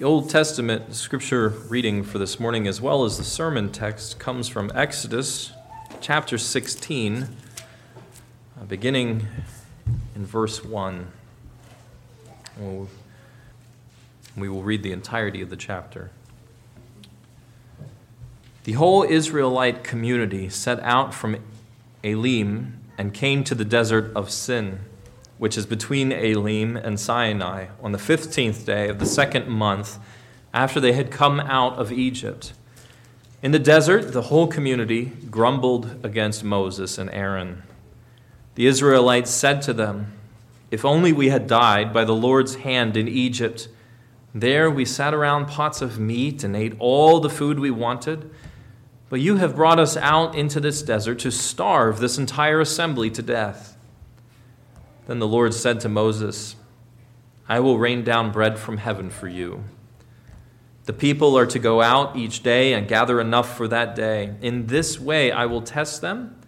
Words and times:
The 0.00 0.06
Old 0.06 0.30
Testament 0.30 0.94
scripture 0.94 1.50
reading 1.68 2.04
for 2.04 2.16
this 2.16 2.40
morning, 2.40 2.66
as 2.66 2.80
well 2.80 3.04
as 3.04 3.18
the 3.18 3.22
sermon 3.22 3.70
text, 3.70 4.18
comes 4.18 4.48
from 4.48 4.72
Exodus 4.74 5.52
chapter 6.00 6.38
16, 6.38 7.24
uh, 8.58 8.64
beginning 8.64 9.26
in 10.16 10.24
verse 10.24 10.64
1. 10.64 11.06
We 14.34 14.48
will 14.48 14.62
read 14.62 14.82
the 14.82 14.92
entirety 14.92 15.42
of 15.42 15.50
the 15.50 15.56
chapter. 15.56 16.10
The 18.64 18.72
whole 18.72 19.02
Israelite 19.02 19.84
community 19.84 20.48
set 20.48 20.80
out 20.80 21.12
from 21.12 21.36
Elim 22.02 22.80
and 22.96 23.12
came 23.12 23.44
to 23.44 23.54
the 23.54 23.66
desert 23.66 24.10
of 24.16 24.30
Sin 24.30 24.80
which 25.40 25.56
is 25.56 25.64
between 25.64 26.12
Elim 26.12 26.76
and 26.76 27.00
Sinai, 27.00 27.68
on 27.82 27.92
the 27.92 27.98
fifteenth 27.98 28.66
day 28.66 28.90
of 28.90 28.98
the 28.98 29.06
second 29.06 29.48
month 29.48 29.98
after 30.52 30.78
they 30.78 30.92
had 30.92 31.10
come 31.10 31.40
out 31.40 31.78
of 31.78 31.90
Egypt. 31.90 32.52
In 33.42 33.50
the 33.50 33.58
desert, 33.58 34.12
the 34.12 34.24
whole 34.24 34.46
community 34.46 35.06
grumbled 35.30 36.04
against 36.04 36.44
Moses 36.44 36.98
and 36.98 37.08
Aaron. 37.08 37.62
The 38.54 38.66
Israelites 38.66 39.30
said 39.30 39.62
to 39.62 39.72
them, 39.72 40.12
If 40.70 40.84
only 40.84 41.10
we 41.10 41.30
had 41.30 41.46
died 41.46 41.90
by 41.90 42.04
the 42.04 42.14
Lord's 42.14 42.56
hand 42.56 42.94
in 42.94 43.08
Egypt. 43.08 43.68
There 44.34 44.70
we 44.70 44.84
sat 44.84 45.14
around 45.14 45.46
pots 45.46 45.80
of 45.80 45.98
meat 45.98 46.44
and 46.44 46.54
ate 46.54 46.76
all 46.78 47.18
the 47.18 47.30
food 47.30 47.58
we 47.58 47.70
wanted. 47.70 48.30
But 49.08 49.20
you 49.20 49.36
have 49.36 49.56
brought 49.56 49.80
us 49.80 49.96
out 49.96 50.34
into 50.34 50.60
this 50.60 50.82
desert 50.82 51.18
to 51.20 51.30
starve 51.30 51.98
this 51.98 52.18
entire 52.18 52.60
assembly 52.60 53.08
to 53.12 53.22
death. 53.22 53.69
Then 55.10 55.18
the 55.18 55.26
Lord 55.26 55.52
said 55.52 55.80
to 55.80 55.88
Moses, 55.88 56.54
I 57.48 57.58
will 57.58 57.80
rain 57.80 58.04
down 58.04 58.30
bread 58.30 58.60
from 58.60 58.76
heaven 58.76 59.10
for 59.10 59.26
you. 59.26 59.64
The 60.84 60.92
people 60.92 61.36
are 61.36 61.46
to 61.46 61.58
go 61.58 61.82
out 61.82 62.16
each 62.16 62.44
day 62.44 62.72
and 62.74 62.86
gather 62.86 63.20
enough 63.20 63.56
for 63.56 63.66
that 63.66 63.96
day. 63.96 64.36
In 64.40 64.68
this 64.68 65.00
way, 65.00 65.32
I 65.32 65.46
will 65.46 65.62
test 65.62 66.00
them 66.00 66.40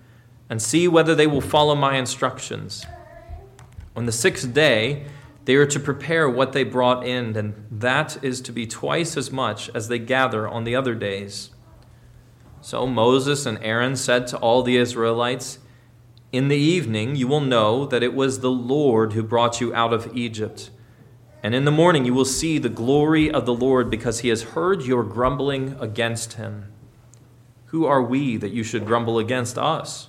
and 0.48 0.62
see 0.62 0.86
whether 0.86 1.12
they 1.12 1.26
will 1.26 1.40
follow 1.40 1.74
my 1.74 1.96
instructions. 1.96 2.86
On 3.96 4.06
the 4.06 4.12
sixth 4.12 4.54
day, 4.54 5.06
they 5.44 5.56
are 5.56 5.66
to 5.66 5.80
prepare 5.80 6.30
what 6.30 6.52
they 6.52 6.62
brought 6.62 7.04
in, 7.04 7.36
and 7.36 7.66
that 7.68 8.22
is 8.22 8.40
to 8.42 8.52
be 8.52 8.64
twice 8.68 9.16
as 9.16 9.32
much 9.32 9.70
as 9.74 9.88
they 9.88 9.98
gather 9.98 10.46
on 10.46 10.62
the 10.62 10.76
other 10.76 10.94
days. 10.94 11.50
So 12.60 12.86
Moses 12.86 13.44
and 13.44 13.58
Aaron 13.60 13.96
said 13.96 14.28
to 14.28 14.36
all 14.36 14.62
the 14.62 14.76
Israelites, 14.76 15.58
in 16.32 16.48
the 16.48 16.56
evening 16.56 17.14
you 17.14 17.28
will 17.28 17.40
know 17.40 17.84
that 17.84 18.02
it 18.02 18.14
was 18.14 18.40
the 18.40 18.50
Lord 18.50 19.12
who 19.12 19.22
brought 19.22 19.60
you 19.60 19.72
out 19.74 19.92
of 19.92 20.16
Egypt. 20.16 20.70
And 21.42 21.54
in 21.54 21.66
the 21.66 21.70
morning 21.70 22.06
you 22.06 22.14
will 22.14 22.24
see 22.24 22.58
the 22.58 22.70
glory 22.70 23.30
of 23.30 23.44
the 23.44 23.54
Lord 23.54 23.90
because 23.90 24.20
he 24.20 24.30
has 24.30 24.42
heard 24.42 24.82
your 24.82 25.04
grumbling 25.04 25.76
against 25.78 26.34
him. 26.34 26.72
Who 27.66 27.84
are 27.84 28.02
we 28.02 28.36
that 28.38 28.52
you 28.52 28.62
should 28.62 28.86
grumble 28.86 29.18
against 29.18 29.58
us? 29.58 30.08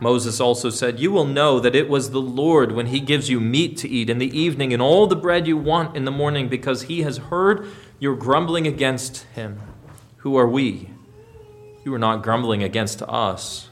Moses 0.00 0.40
also 0.40 0.70
said, 0.70 0.98
You 0.98 1.12
will 1.12 1.26
know 1.26 1.60
that 1.60 1.76
it 1.76 1.88
was 1.88 2.10
the 2.10 2.20
Lord 2.20 2.72
when 2.72 2.86
he 2.86 2.98
gives 2.98 3.30
you 3.30 3.40
meat 3.40 3.76
to 3.78 3.88
eat 3.88 4.10
in 4.10 4.18
the 4.18 4.36
evening 4.36 4.72
and 4.72 4.82
all 4.82 5.06
the 5.06 5.14
bread 5.14 5.46
you 5.46 5.56
want 5.56 5.96
in 5.96 6.04
the 6.04 6.10
morning 6.10 6.48
because 6.48 6.82
he 6.82 7.02
has 7.02 7.18
heard 7.18 7.68
your 8.00 8.16
grumbling 8.16 8.66
against 8.66 9.22
him. 9.34 9.60
Who 10.18 10.36
are 10.36 10.48
we? 10.48 10.90
You 11.84 11.94
are 11.94 11.98
not 11.98 12.22
grumbling 12.22 12.62
against 12.62 13.02
us 13.02 13.68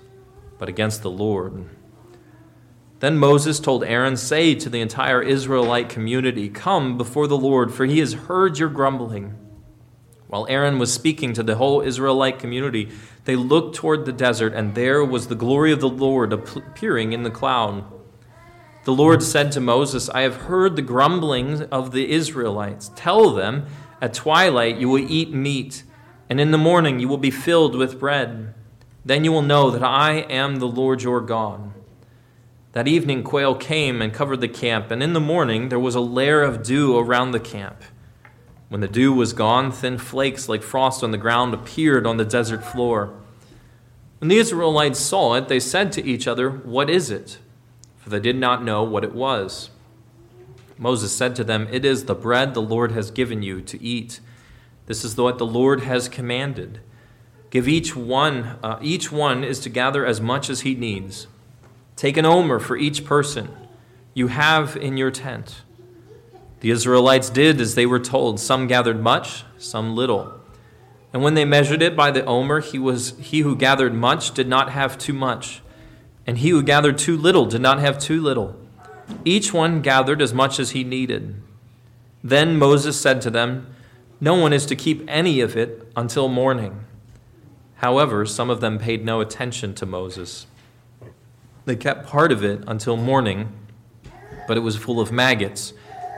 but 0.63 0.69
against 0.69 1.03
the 1.03 1.11
Lord. 1.11 1.69
Then 3.01 3.19
Moses 3.19 3.59
told 3.59 3.83
Aaron, 3.83 4.17
Say 4.17 4.55
to 4.55 4.71
the 4.71 4.81
entire 4.81 5.21
Israelite 5.21 5.89
community, 5.89 6.49
Come 6.49 6.97
before 6.97 7.27
the 7.27 7.37
Lord, 7.37 7.75
for 7.75 7.85
he 7.85 7.99
has 7.99 8.13
heard 8.13 8.61
your 8.61 8.69
grumbling. 8.69 9.37
While 10.29 10.47
Aaron 10.49 10.79
was 10.79 10.95
speaking 10.95 11.33
to 11.33 11.43
the 11.43 11.57
whole 11.57 11.81
Israelite 11.81 12.39
community, 12.39 12.91
they 13.25 13.35
looked 13.35 13.75
toward 13.75 14.05
the 14.05 14.13
desert, 14.13 14.55
and 14.55 14.77
there 14.77 15.05
was 15.05 15.27
the 15.27 15.35
glory 15.35 15.73
of 15.73 15.81
the 15.81 15.89
Lord 15.89 16.33
appearing 16.33 17.13
in 17.13 17.25
the 17.25 17.31
cloud. 17.31 17.83
The 18.85 18.93
Lord 18.93 19.21
said 19.25 19.51
to 19.51 19.61
Moses, 19.61 20.09
I 20.11 20.21
have 20.21 20.43
heard 20.43 20.77
the 20.77 20.83
grumblings 20.83 21.63
of 21.73 21.91
the 21.91 22.09
Israelites. 22.09 22.93
Tell 22.95 23.33
them, 23.33 23.67
at 24.01 24.15
twilight 24.15 24.77
you 24.77 24.89
will 24.89 25.11
eat 25.11 25.35
meat, 25.35 25.83
and 26.31 26.41
in 26.41 26.53
the 26.53 26.57
morning 26.57 27.01
you 27.01 27.09
will 27.09 27.19
be 27.19 27.33
filled 27.33 27.75
with 27.75 27.99
bread. 27.99 28.55
Then 29.05 29.25
you 29.25 29.33
will 29.33 29.43
know 29.43 29.71
that 29.71 29.83
I 29.83 30.21
am 30.31 30.57
the 30.57 30.69
Lord 30.69 31.03
your 31.03 31.21
God. 31.21 31.73
That 32.73 32.89
evening, 32.89 33.23
quail 33.23 33.55
came 33.55 34.01
and 34.01 34.15
covered 34.15 34.41
the 34.41 34.49
camp, 34.49 34.91
and 34.91 35.03
in 35.03 35.13
the 35.13 35.21
morning 35.21 35.69
there 35.69 35.79
was 35.79 35.95
a 35.95 36.01
layer 36.01 36.43
of 36.43 36.63
dew 36.63 36.97
around 36.97 37.33
the 37.33 37.41
camp. 37.41 37.83
When 38.69 38.81
the 38.81 38.89
dew 38.89 39.13
was 39.13 39.35
gone, 39.35 39.71
thin 39.71 39.99
flakes 39.99 40.49
like 40.49 40.63
frost 40.63 41.05
on 41.05 41.11
the 41.11 41.19
ground 41.19 41.53
appeared 41.53 42.07
on 42.07 42.17
the 42.17 42.25
desert 42.25 42.65
floor. 42.65 43.13
When 44.19 44.29
the 44.29 44.39
Israelites 44.39 44.99
saw 44.99 45.35
it, 45.35 45.49
they 45.49 45.61
said 45.61 45.93
to 45.93 46.05
each 46.05 46.27
other, 46.27 46.49
What 46.49 46.89
is 46.89 47.11
it? 47.11 47.39
For 47.99 48.09
they 48.09 48.21
did 48.21 48.37
not 48.37 48.65
know 48.65 48.83
what 48.83 49.05
it 49.05 49.15
was. 49.15 49.69
Moses 50.79 51.15
said 51.15 51.37
to 51.37 51.45
them, 51.45 51.69
It 51.71 51.85
is 51.85 52.07
the 52.07 52.15
bread 52.15 52.55
the 52.55 52.63
Lord 52.63 52.93
has 52.93 53.11
given 53.11 53.43
you 53.43 53.61
to 53.61 53.83
eat. 53.83 54.21
This 54.87 55.05
is 55.05 55.17
what 55.17 55.39
the 55.39 55.47
Lord 55.47 55.81
has 55.83 56.09
commanded. 56.09 56.81
Give 57.53 57.69
each 57.69 57.95
one, 57.95 58.57
uh, 58.63 58.79
each 58.81 59.13
one 59.13 59.45
is 59.45 59.61
to 59.61 59.69
gather 59.69 60.07
as 60.07 60.23
much 60.23 60.49
as 60.49 60.63
he 60.63 60.75
needs. 60.75 61.27
Take 61.97 62.17
an 62.17 62.25
omer 62.25 62.59
for 62.59 62.79
each 62.79 63.05
person 63.05 63.55
you 64.15 64.29
have 64.29 64.75
in 64.75 64.97
your 64.97 65.11
tent. 65.11 65.61
The 66.61 66.71
Israelites 66.71 67.29
did 67.29 67.61
as 67.61 67.75
they 67.75 67.85
were 67.85 68.01
told. 68.01 68.41
Some 68.41 68.69
gathered 68.69 69.03
much, 69.03 69.45
some 69.59 69.95
little. 69.95 70.41
And 71.13 71.23
when 71.23 71.35
they 71.35 71.45
measured 71.45 71.83
it 71.83 71.95
by 71.95 72.11
the 72.11 72.25
omer, 72.25 72.61
he, 72.61 72.79
was, 72.79 73.19
he 73.19 73.41
who 73.41 73.55
gathered 73.55 73.93
much 73.93 74.33
did 74.33 74.49
not 74.49 74.71
have 74.71 74.97
too 74.97 75.13
much, 75.13 75.61
and 76.27 76.39
he 76.39 76.49
who 76.49 76.63
gathered 76.63 76.97
too 76.97 77.19
little 77.19 77.45
did 77.45 77.61
not 77.61 77.81
have 77.81 77.99
too 77.99 78.23
little. 78.23 78.57
Each 79.27 79.53
one 79.53 79.83
gathered 79.83 80.23
as 80.23 80.33
much 80.33 80.59
as 80.59 80.71
he 80.71 80.85
needed. 80.85 81.43
Then 82.25 82.57
Moses 82.57 82.99
said 82.99 83.21
to 83.21 83.31
them, 83.31 83.67
No 84.23 84.37
one 84.37 84.55
is 84.55 84.65
to 84.65 84.75
keep 84.75 85.05
any 85.07 85.43
of 85.43 85.55
it 85.55 85.87
until 85.95 86.29
morning. 86.29 86.87
However, 87.83 88.25
some 88.25 88.49
of 88.49 88.61
them 88.61 88.79
paid 88.79 89.05
no 89.05 89.21
attention 89.21 89.75
to 89.75 89.85
Moses. 89.85 90.47
They 91.65 91.75
kept 91.75 92.07
part 92.07 92.31
of 92.31 92.45
it 92.45 92.63
until 92.69 92.97
morning, 92.97 93.53
but 94.47 94.57
it 94.57 94.61
was 94.61 94.77
full 94.77 95.01
of 95.01 95.11
maggots 95.11 95.73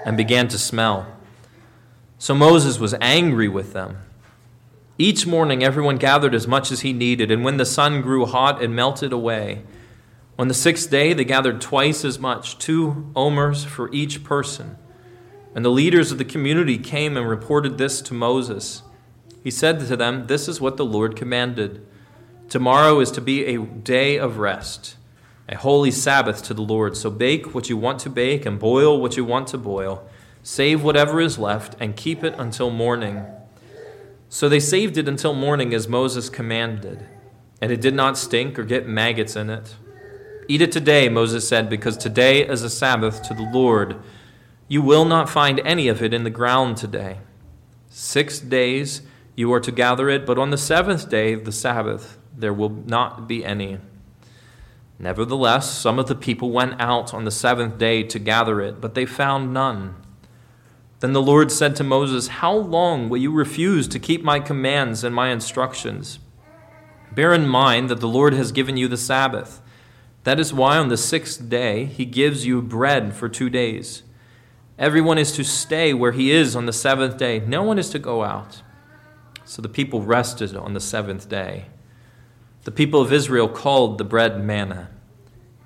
and 0.05 0.15
began 0.15 0.47
to 0.49 0.59
smell. 0.59 1.07
So 2.19 2.35
Moses 2.35 2.79
was 2.79 2.95
angry 3.01 3.49
with 3.49 3.73
them. 3.73 3.97
Each 4.99 5.27
morning, 5.27 5.65
everyone 5.65 5.97
gathered 5.97 6.35
as 6.35 6.47
much 6.47 6.71
as 6.71 6.83
he 6.83 6.93
needed, 6.93 7.31
and 7.31 7.43
when 7.43 7.57
the 7.57 7.65
sun 7.65 8.03
grew 8.03 8.27
hot, 8.27 8.63
it 8.63 8.69
melted 8.69 9.13
away. 9.13 9.63
On 10.39 10.49
the 10.49 10.55
sixth 10.55 10.91
day, 10.91 11.15
they 11.15 11.25
gathered 11.25 11.63
twice 11.63 12.05
as 12.05 12.19
much, 12.19 12.59
two 12.59 13.11
omers 13.17 13.65
for 13.65 13.91
each 13.91 14.23
person. 14.23 14.77
And 15.55 15.65
the 15.65 15.71
leaders 15.71 16.13
of 16.13 16.19
the 16.19 16.25
community 16.27 16.77
came 16.77 17.17
and 17.17 17.27
reported 17.27 17.79
this 17.79 18.03
to 18.03 18.15
Moses. 18.15 18.83
He 19.45 19.51
said 19.51 19.79
to 19.81 19.97
them, 19.97 20.27
This 20.27 20.49
is 20.49 20.59
what 20.59 20.79
the 20.79 20.87
Lord 20.87 21.17
commanded. 21.17 21.87
Tomorrow 22.49 23.01
is 23.01 23.11
to 23.11 23.21
be 23.21 23.45
a 23.45 23.61
day 23.61 24.17
of 24.17 24.39
rest, 24.39 24.97
a 25.51 25.57
holy 25.57 25.91
Sabbath 25.91 26.43
to 26.45 26.55
the 26.55 26.63
Lord. 26.63 26.97
So 26.97 27.11
bake 27.11 27.55
what 27.55 27.69
you 27.69 27.77
want 27.77 27.99
to 28.01 28.11
bake 28.11 28.47
and 28.47 28.59
boil 28.59 28.99
what 28.99 29.19
you 29.19 29.25
want 29.25 29.49
to 29.49 29.59
boil. 29.59 30.09
Save 30.43 30.83
whatever 30.83 31.21
is 31.21 31.39
left 31.39 31.77
and 31.79 31.95
keep 31.95 32.25
it 32.25 32.35
until 32.39 32.71
morning. 32.71 33.23
So 34.31 34.49
they 34.49 34.61
saved 34.61 34.97
it 34.97 35.09
until 35.09 35.35
morning 35.35 35.75
as 35.75 35.89
Moses 35.89 36.31
commanded, 36.31 37.07
and 37.61 37.71
it 37.71 37.83
did 37.83 37.95
not 37.95 38.17
stink 38.17 38.59
or 38.59 38.65
get 38.65 38.89
maggots 38.89 39.37
in 39.37 39.51
it. 39.51 39.77
Eat 40.49 40.63
it 40.63 40.73
today, 40.73 41.11
Moses 41.11 41.47
said, 41.47 41.69
because 41.69 41.99
today 41.99 42.47
is 42.47 42.63
a 42.63 42.71
Sabbath 42.71 43.23
to 43.25 43.35
the 43.35 43.49
Lord. 43.53 43.97
You 44.69 44.81
will 44.81 45.05
not 45.05 45.29
find 45.29 45.61
any 45.61 45.89
of 45.89 46.03
it 46.03 46.15
in 46.15 46.25
the 46.25 46.31
ground 46.31 46.79
today. 46.79 47.19
Six 47.91 48.41
days 48.41 49.03
you 49.37 49.53
are 49.53 49.61
to 49.61 49.73
gather 49.73 50.09
it, 50.09 50.27
but 50.27 50.39
on 50.39 50.51
the 50.51 50.59
seventh 50.59 51.09
day, 51.09 51.35
the 51.35 51.53
Sabbath, 51.53 52.19
there 52.37 52.53
will 52.53 52.71
not 52.71 53.27
be 53.27 53.45
any. 53.45 53.79
Nevertheless, 54.99 55.71
some 55.71 55.99
of 55.99 56.07
the 56.07 56.15
people 56.15 56.51
went 56.51 56.81
out 56.81 57.13
on 57.13 57.25
the 57.25 57.31
seventh 57.31 57.79
day 57.79 58.03
to 58.05 58.19
gather 58.19 58.61
it, 58.61 58.81
but 58.81 58.95
they 58.95 59.07
found 59.07 59.53
none. 59.53 59.97
Then 61.01 61.13
the 61.13 61.23
Lord 61.23 61.51
said 61.51 61.75
to 61.77 61.85
Moses, 61.85 62.29
How 62.29 62.55
long 62.55 63.09
will 63.09 63.19
you 63.19 63.33
refuse 63.33 63.89
to 63.89 63.99
keep 63.99 64.23
my 64.23 64.39
commands 64.41 65.03
and 65.03 65.15
my 65.15 65.31
instructions? 65.31 66.21
Bear 67.13 67.35
in 67.35 67.47
mind 67.47 67.91
that 67.91 68.01
the 68.01 68.09
Lord 68.09 68.35
has 68.35 68.53
given 68.53 68.77
you 68.77 68.89
the 68.89 68.97
Sabbath. 68.97 69.61
That 70.23 70.41
is 70.41 70.55
why 70.55 70.79
on 70.79 70.89
the 70.89 70.97
sixth 70.97 71.49
day 71.49 71.85
he 71.85 72.05
gives 72.05 72.47
you 72.47 72.63
bread 72.63 73.15
for 73.15 73.29
two 73.29 73.51
days. 73.51 74.05
Everyone 74.79 75.19
is 75.19 75.33
to 75.33 75.45
stay 75.45 75.93
where 75.93 76.13
he 76.13 76.31
is 76.31 76.57
on 76.57 76.67
the 76.67 76.73
seventh 76.73 77.19
day, 77.19 77.41
no 77.41 77.63
one 77.63 77.79
is 77.79 77.91
to 77.91 77.99
go 77.99 78.25
out. 78.25 78.63
So 79.45 79.61
the 79.61 79.69
people 79.69 80.03
rested 80.03 80.57
on 80.57 80.75
the 80.75 80.81
seventh 80.81 81.29
day. 81.29 81.67
The 82.65 82.71
people 82.71 83.01
of 83.01 83.13
Israel 83.13 83.49
called 83.49 83.99
the 83.99 84.05
bread 84.05 84.43
manna. 84.43 84.91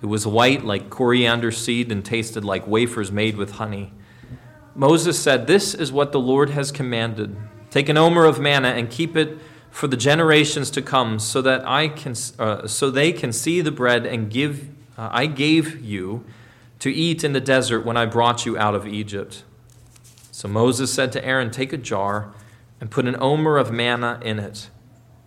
It 0.02 0.06
was 0.06 0.26
white 0.26 0.64
like 0.64 0.90
coriander 0.90 1.50
seed 1.52 1.90
and 1.92 2.04
tasted 2.04 2.44
like 2.44 2.66
wafers 2.66 3.12
made 3.12 3.36
with 3.36 3.52
honey. 3.52 3.92
Moses 4.74 5.20
said, 5.20 5.46
This 5.46 5.74
is 5.74 5.92
what 5.92 6.12
the 6.12 6.20
Lord 6.20 6.50
has 6.50 6.70
commanded. 6.70 7.36
Take 7.70 7.88
an 7.88 7.96
omer 7.96 8.24
of 8.24 8.40
manna 8.40 8.68
and 8.68 8.90
keep 8.90 9.16
it 9.16 9.38
for 9.70 9.86
the 9.86 9.96
generations 9.96 10.70
to 10.70 10.82
come, 10.82 11.18
so 11.18 11.42
that 11.42 11.66
I 11.68 11.88
can, 11.88 12.14
uh, 12.38 12.66
so 12.66 12.90
they 12.90 13.12
can 13.12 13.32
see 13.32 13.60
the 13.60 13.70
bread 13.70 14.06
and 14.06 14.30
give. 14.30 14.68
Uh, 14.96 15.08
I 15.12 15.26
gave 15.26 15.80
you 15.84 16.24
to 16.78 16.92
eat 16.92 17.22
in 17.22 17.32
the 17.32 17.40
desert 17.40 17.84
when 17.84 17.96
I 17.96 18.06
brought 18.06 18.46
you 18.46 18.56
out 18.56 18.74
of 18.74 18.86
Egypt. 18.86 19.44
So 20.30 20.48
Moses 20.48 20.92
said 20.92 21.12
to 21.12 21.24
Aaron, 21.24 21.50
Take 21.50 21.72
a 21.72 21.76
jar 21.76 22.32
and 22.80 22.90
put 22.90 23.06
an 23.06 23.16
omer 23.20 23.58
of 23.58 23.72
manna 23.72 24.20
in 24.22 24.38
it. 24.38 24.70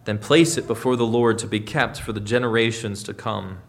Then 0.05 0.17
place 0.17 0.57
it 0.57 0.67
before 0.67 0.95
the 0.95 1.05
Lord 1.05 1.37
to 1.39 1.47
be 1.47 1.59
kept 1.59 1.99
for 1.99 2.13
the 2.13 2.19
generations 2.19 3.03
to 3.03 3.13
come. 3.13 3.59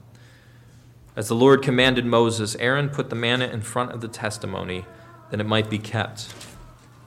As 1.14 1.28
the 1.28 1.34
Lord 1.34 1.62
commanded 1.62 2.06
Moses, 2.06 2.56
Aaron 2.56 2.88
put 2.88 3.10
the 3.10 3.16
manna 3.16 3.46
in 3.46 3.60
front 3.60 3.92
of 3.92 4.00
the 4.00 4.08
testimony 4.08 4.86
that 5.30 5.40
it 5.40 5.46
might 5.46 5.68
be 5.68 5.78
kept. 5.78 6.32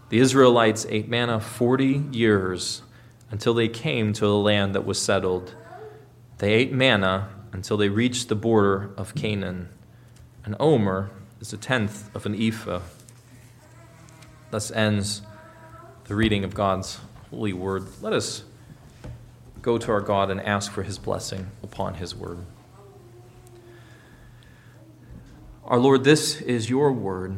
The 0.10 0.20
Israelites 0.20 0.86
ate 0.90 1.10
manna 1.10 1.40
40 1.40 2.06
years 2.12 2.84
until 3.32 3.56
they 3.56 3.68
came 3.68 4.14
to 4.14 4.28
a 4.28 4.38
land 4.38 4.76
that 4.76 4.86
was 4.86 5.02
settled. 5.02 5.56
They 6.38 6.54
ate 6.54 6.72
manna 6.72 7.30
until 7.52 7.78
they 7.78 7.90
reached 7.90 8.30
the 8.30 8.36
border 8.36 8.92
of 8.98 9.16
Canaan. 9.16 9.70
An 10.44 10.56
omer 10.60 11.10
is 11.40 11.52
a 11.52 11.58
tenth 11.58 12.16
of 12.16 12.28
an 12.28 12.40
ephah. 12.40 12.82
Thus 14.52 14.70
ends 14.70 15.24
the 16.06 16.16
reading 16.16 16.44
of 16.44 16.54
God's 16.54 17.00
holy 17.32 17.52
word. 17.52 17.88
Let 18.00 18.14
us 18.14 18.44
go 19.64 19.80
to 19.80 19.92
our 19.92 20.02
God 20.02 20.30
and 20.30 20.40
ask 20.40 20.72
for 20.72 20.84
his 20.84 21.00
blessing 21.00 21.48
upon 21.64 21.96
his 21.96 22.16
word. 22.16 22.40
Our 25.64 25.80
Lord, 25.80 26.04
this 26.04 26.40
is 26.42 26.70
your 26.70 26.92
word, 26.92 27.38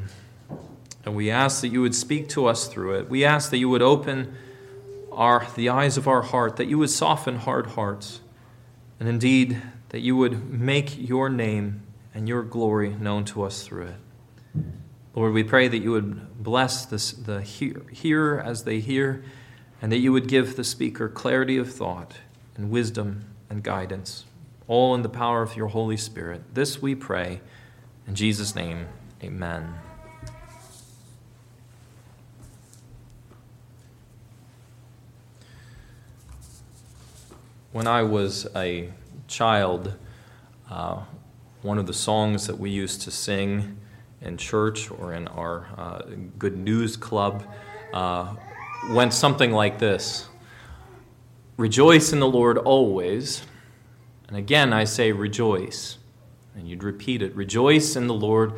and 1.05 1.15
we 1.15 1.31
ask 1.31 1.61
that 1.61 1.69
you 1.69 1.81
would 1.81 1.95
speak 1.95 2.27
to 2.29 2.45
us 2.45 2.67
through 2.67 2.99
it. 2.99 3.09
We 3.09 3.23
ask 3.23 3.51
that 3.51 3.57
you 3.57 3.69
would 3.69 3.81
open 3.81 4.35
our, 5.13 5.47
the 5.55 5.69
eyes 5.69 5.95
of 5.95 6.09
our 6.09 6.21
heart, 6.21 6.57
that 6.57 6.67
you 6.67 6.77
would 6.77 6.89
soften 6.89 7.37
hard 7.37 7.67
hearts, 7.67 8.19
and 8.99 9.07
indeed 9.07 9.61
that 9.89 10.01
you 10.01 10.17
would 10.17 10.49
make 10.49 10.97
your 10.97 11.29
name 11.29 11.83
and 12.13 12.27
your 12.27 12.43
glory 12.43 12.89
known 12.89 13.23
to 13.25 13.43
us 13.43 13.63
through 13.63 13.87
it. 13.87 13.95
Lord, 15.17 15.33
we 15.33 15.43
pray 15.43 15.67
that 15.67 15.79
you 15.79 15.89
would 15.93 16.43
bless 16.43 16.85
this, 16.85 17.11
the 17.11 17.41
hear, 17.41 17.81
hearer 17.91 18.39
as 18.39 18.65
they 18.65 18.79
hear, 18.79 19.23
and 19.81 19.91
that 19.91 19.97
you 19.97 20.11
would 20.11 20.27
give 20.27 20.55
the 20.55 20.63
speaker 20.63 21.09
clarity 21.09 21.57
of 21.57 21.73
thought 21.73 22.17
and 22.55 22.69
wisdom 22.69 23.25
and 23.49 23.63
guidance, 23.63 24.25
all 24.67 24.93
in 24.93 25.01
the 25.01 25.09
power 25.09 25.41
of 25.41 25.55
your 25.55 25.69
Holy 25.69 25.97
Spirit. 25.97 26.53
This 26.53 26.83
we 26.83 26.93
pray. 26.93 27.41
In 28.05 28.13
Jesus' 28.13 28.53
name, 28.53 28.89
amen. 29.23 29.73
When 37.71 37.87
I 37.87 38.03
was 38.03 38.45
a 38.55 38.91
child, 39.27 39.95
uh, 40.69 41.05
one 41.63 41.79
of 41.79 41.87
the 41.87 41.93
songs 41.93 42.45
that 42.45 42.59
we 42.59 42.69
used 42.69 43.01
to 43.01 43.09
sing 43.09 43.79
in 44.21 44.37
church 44.37 44.89
or 44.91 45.13
in 45.13 45.27
our 45.27 45.67
uh, 45.77 46.01
Good 46.37 46.57
News 46.57 46.97
Club 46.97 47.43
uh, 47.93 48.35
went 48.89 49.13
something 49.13 49.51
like 49.51 49.79
this 49.79 50.27
Rejoice 51.57 52.13
in 52.13 52.19
the 52.19 52.27
Lord 52.27 52.57
always. 52.57 53.41
And 54.27 54.37
again, 54.37 54.73
I 54.73 54.83
say 54.83 55.11
rejoice. 55.11 55.97
And 56.55 56.67
you'd 56.67 56.83
repeat 56.83 57.21
it 57.21 57.35
Rejoice 57.35 57.95
in 57.95 58.07
the 58.07 58.13
Lord 58.13 58.53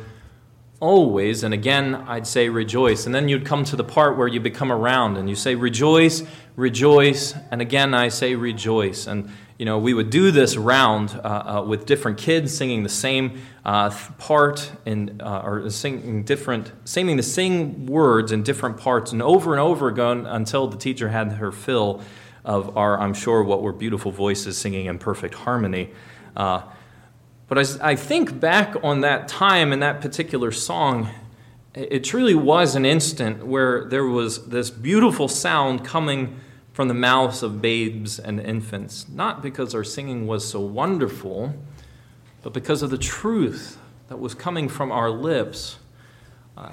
always. 0.80 1.44
And 1.44 1.54
again, 1.54 1.94
I'd 1.94 2.26
say 2.26 2.48
rejoice. 2.48 3.06
And 3.06 3.14
then 3.14 3.28
you'd 3.28 3.46
come 3.46 3.64
to 3.64 3.76
the 3.76 3.84
part 3.84 4.16
where 4.16 4.28
you 4.28 4.40
become 4.40 4.72
around 4.72 5.16
and 5.16 5.28
you 5.28 5.34
say 5.34 5.54
rejoice, 5.54 6.22
rejoice. 6.56 7.34
And 7.50 7.60
again, 7.60 7.94
I 7.94 8.08
say 8.08 8.34
rejoice. 8.34 9.06
And 9.06 9.30
you 9.60 9.66
know, 9.66 9.76
we 9.76 9.92
would 9.92 10.08
do 10.08 10.30
this 10.30 10.56
round 10.56 11.10
uh, 11.22 11.58
uh, 11.58 11.62
with 11.62 11.84
different 11.84 12.16
kids 12.16 12.56
singing 12.56 12.82
the 12.82 12.88
same 12.88 13.42
uh, 13.62 13.94
part 14.16 14.72
in, 14.86 15.20
uh, 15.20 15.42
or 15.44 15.68
singing 15.68 16.22
different, 16.22 16.72
singing 16.86 17.18
the 17.18 17.22
same 17.22 17.84
words 17.84 18.32
in 18.32 18.42
different 18.42 18.78
parts, 18.78 19.12
and 19.12 19.20
over 19.20 19.52
and 19.52 19.60
over 19.60 19.88
again 19.88 20.24
until 20.24 20.66
the 20.66 20.78
teacher 20.78 21.10
had 21.10 21.32
her 21.32 21.52
fill 21.52 22.00
of 22.42 22.74
our, 22.78 22.98
I'm 22.98 23.12
sure, 23.12 23.42
what 23.42 23.60
were 23.60 23.74
beautiful 23.74 24.10
voices 24.10 24.56
singing 24.56 24.86
in 24.86 24.98
perfect 24.98 25.34
harmony. 25.34 25.90
Uh, 26.34 26.62
but 27.46 27.58
as 27.58 27.78
I 27.80 27.96
think 27.96 28.40
back 28.40 28.76
on 28.82 29.02
that 29.02 29.28
time 29.28 29.74
and 29.74 29.82
that 29.82 30.00
particular 30.00 30.52
song, 30.52 31.10
it 31.74 32.02
truly 32.02 32.34
was 32.34 32.76
an 32.76 32.86
instant 32.86 33.46
where 33.46 33.84
there 33.84 34.06
was 34.06 34.46
this 34.46 34.70
beautiful 34.70 35.28
sound 35.28 35.84
coming 35.84 36.40
from 36.80 36.88
the 36.88 36.94
mouths 36.94 37.42
of 37.42 37.60
babes 37.60 38.18
and 38.18 38.40
infants, 38.40 39.06
not 39.10 39.42
because 39.42 39.74
our 39.74 39.84
singing 39.84 40.26
was 40.26 40.48
so 40.48 40.58
wonderful, 40.58 41.52
but 42.42 42.54
because 42.54 42.82
of 42.82 42.88
the 42.88 42.96
truth 42.96 43.76
that 44.08 44.18
was 44.18 44.34
coming 44.34 44.66
from 44.66 44.90
our 44.90 45.10
lips. 45.10 45.76
Uh, 46.56 46.72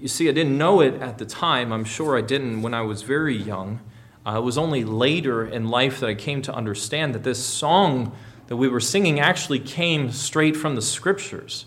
you 0.00 0.08
see, 0.08 0.26
I 0.26 0.32
didn't 0.32 0.56
know 0.56 0.80
it 0.80 0.94
at 1.02 1.18
the 1.18 1.26
time. 1.26 1.70
I'm 1.70 1.84
sure 1.84 2.16
I 2.16 2.22
didn't 2.22 2.62
when 2.62 2.72
I 2.72 2.80
was 2.80 3.02
very 3.02 3.36
young. 3.36 3.80
Uh, 4.24 4.38
it 4.38 4.40
was 4.40 4.56
only 4.56 4.84
later 4.84 5.46
in 5.46 5.68
life 5.68 6.00
that 6.00 6.08
I 6.08 6.14
came 6.14 6.40
to 6.40 6.54
understand 6.54 7.14
that 7.14 7.22
this 7.22 7.44
song 7.44 8.16
that 8.46 8.56
we 8.56 8.68
were 8.68 8.80
singing 8.80 9.20
actually 9.20 9.58
came 9.58 10.10
straight 10.12 10.56
from 10.56 10.76
the 10.76 10.82
scriptures. 10.82 11.66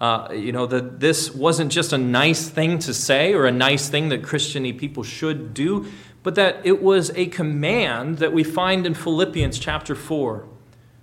Uh, 0.00 0.28
you 0.32 0.52
know, 0.52 0.66
that 0.66 1.00
this 1.00 1.34
wasn't 1.34 1.72
just 1.72 1.92
a 1.92 1.98
nice 1.98 2.48
thing 2.48 2.78
to 2.78 2.94
say 2.94 3.34
or 3.34 3.46
a 3.46 3.50
nice 3.50 3.88
thing 3.88 4.10
that 4.10 4.22
Christiany 4.22 4.72
people 4.72 5.02
should 5.02 5.52
do, 5.52 5.86
but 6.24 6.34
that 6.34 6.62
it 6.64 6.82
was 6.82 7.10
a 7.14 7.26
command 7.26 8.16
that 8.18 8.32
we 8.32 8.42
find 8.42 8.86
in 8.86 8.94
Philippians 8.94 9.58
chapter 9.58 9.94
4 9.94 10.48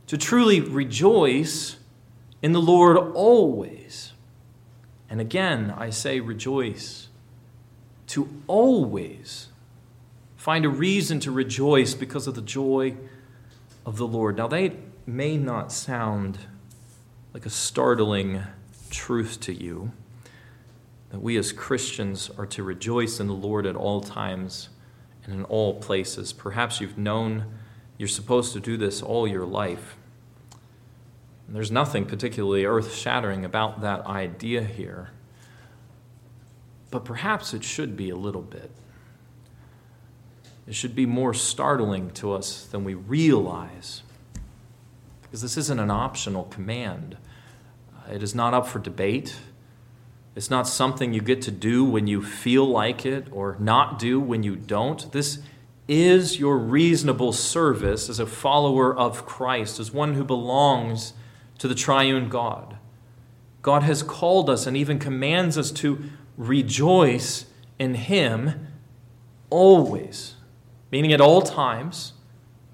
to 0.08 0.18
truly 0.18 0.60
rejoice 0.60 1.78
in 2.42 2.52
the 2.54 2.60
Lord 2.60 2.98
always. 2.98 4.14
And 5.10 5.22
again, 5.22 5.74
I 5.78 5.92
say 5.92 6.20
rejoice. 6.20 7.08
To 8.08 8.28
always 8.48 9.50
find 10.36 10.66
a 10.66 10.70
reason 10.70 11.20
to 11.22 11.32
rejoice 11.32 11.94
because 11.94 12.26
of 12.26 12.34
the 12.34 12.42
joy 12.42 12.96
of 13.86 13.98
the 13.98 14.08
Lord. 14.08 14.38
Now, 14.38 14.48
they 14.48 14.76
may 15.06 15.38
not 15.38 15.72
sound 15.72 16.40
like 17.32 17.46
a 17.46 17.50
startling 17.50 18.42
truth 18.90 19.40
to 19.42 19.54
you 19.54 19.92
that 21.12 21.22
we 21.22 21.38
as 21.38 21.52
Christians 21.52 22.32
are 22.40 22.48
to 22.48 22.64
rejoice 22.64 23.20
in 23.20 23.28
the 23.28 23.34
Lord 23.34 23.68
at 23.68 23.76
all 23.76 24.02
times 24.02 24.70
and 25.26 25.34
in 25.34 25.44
all 25.46 25.80
places. 25.80 26.34
Perhaps 26.34 26.82
you've 26.82 26.98
known 26.98 27.46
you're 27.98 28.08
supposed 28.08 28.54
to 28.54 28.60
do 28.60 28.78
this 28.78 29.02
all 29.02 29.28
your 29.28 29.46
life. 29.46 29.96
And 31.48 31.56
there's 31.56 31.72
nothing 31.72 32.06
particularly 32.06 32.66
earth 32.66 32.96
shattering 32.96 33.46
about 33.46 33.82
that 33.82 34.06
idea 34.06 34.64
here. 34.64 35.12
But 36.90 37.06
perhaps 37.06 37.54
it 37.54 37.64
should 37.64 37.96
be 37.96 38.10
a 38.10 38.16
little 38.16 38.42
bit. 38.42 38.72
It 40.68 40.76
should 40.76 40.96
be 40.96 41.06
more 41.06 41.34
startling 41.34 42.12
to 42.12 42.34
us 42.34 42.66
than 42.66 42.84
we 42.84 42.94
realize. 42.94 44.04
Because 45.22 45.42
this 45.42 45.58
isn't 45.58 45.80
an 45.80 45.92
optional 45.92 46.46
command, 46.46 47.18
uh, 47.96 48.14
it 48.14 48.24
is 48.24 48.34
not 48.34 48.54
up 48.54 48.68
for 48.68 48.80
debate. 48.80 49.36
It's 50.36 50.50
not 50.50 50.68
something 50.68 51.14
you 51.14 51.22
get 51.22 51.42
to 51.44 51.52
do 51.52 51.84
when 51.84 52.08
you 52.08 52.24
feel 52.24 52.66
like 52.66 53.06
it 53.06 53.28
or 53.32 53.58
not 53.60 54.00
do 54.00 54.20
when 54.20 54.44
you 54.44 54.56
don't. 54.56 55.12
This 55.12 55.40
is 55.88 56.40
your 56.40 56.58
reasonable 56.58 57.34
service 57.34 58.08
as 58.08 58.20
a 58.20 58.26
follower 58.26 58.96
of 58.96 59.26
Christ, 59.26 59.80
as 59.80 59.92
one 59.92 60.14
who 60.14 60.24
belongs 60.24 61.14
to 61.58 61.68
the 61.68 61.76
triune 61.76 62.30
God. 62.30 62.78
God 63.62 63.84
has 63.84 64.02
called 64.02 64.50
us 64.50 64.66
and 64.66 64.78
even 64.78 65.00
commands 65.00 65.58
us 65.58 65.70
to 65.72 66.02
rejoice 66.38 67.46
in 67.78 67.96
Him 67.96 68.68
always, 69.50 70.36
meaning 70.92 71.12
at 71.12 71.22
all 71.22 71.42
times 71.42 72.14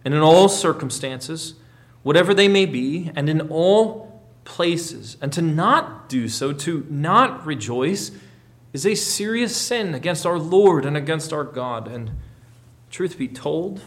and 0.05 0.13
in 0.13 0.21
all 0.21 0.47
circumstances, 0.47 1.55
whatever 2.03 2.33
they 2.33 2.47
may 2.47 2.65
be, 2.65 3.11
and 3.15 3.27
in 3.27 3.41
all 3.41 4.06
places. 4.47 5.17
And 5.21 5.31
to 5.33 5.41
not 5.41 6.07
do 6.07 6.29
so, 6.29 6.53
to 6.53 6.87
not 6.89 7.45
rejoice, 7.45 8.11
is 8.71 8.85
a 8.85 8.95
serious 8.95 9.55
sin 9.55 9.93
against 9.93 10.25
our 10.25 10.39
Lord 10.39 10.85
and 10.85 10.95
against 10.95 11.33
our 11.33 11.43
God. 11.43 11.87
And 11.87 12.11
truth 12.89 13.17
be 13.17 13.27
told, 13.27 13.81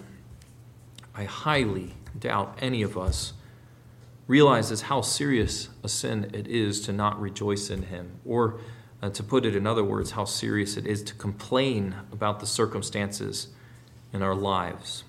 I 1.14 1.24
highly 1.24 1.94
doubt 2.16 2.58
any 2.60 2.82
of 2.82 2.98
us 2.98 3.32
realizes 4.26 4.82
how 4.82 5.00
serious 5.00 5.70
a 5.82 5.88
sin 5.88 6.30
it 6.34 6.46
is 6.46 6.82
to 6.82 6.92
not 6.92 7.18
rejoice 7.20 7.70
in 7.70 7.84
Him. 7.84 8.20
Or 8.24 8.60
uh, 9.02 9.08
to 9.10 9.22
put 9.22 9.46
it 9.46 9.56
in 9.56 9.66
other 9.66 9.82
words, 9.82 10.10
how 10.10 10.26
serious 10.26 10.76
it 10.76 10.86
is 10.86 11.02
to 11.04 11.14
complain 11.14 11.94
about 12.12 12.38
the 12.38 12.46
circumstances 12.46 13.48
in 14.12 14.22
our 14.22 14.34
lives, 14.34 15.04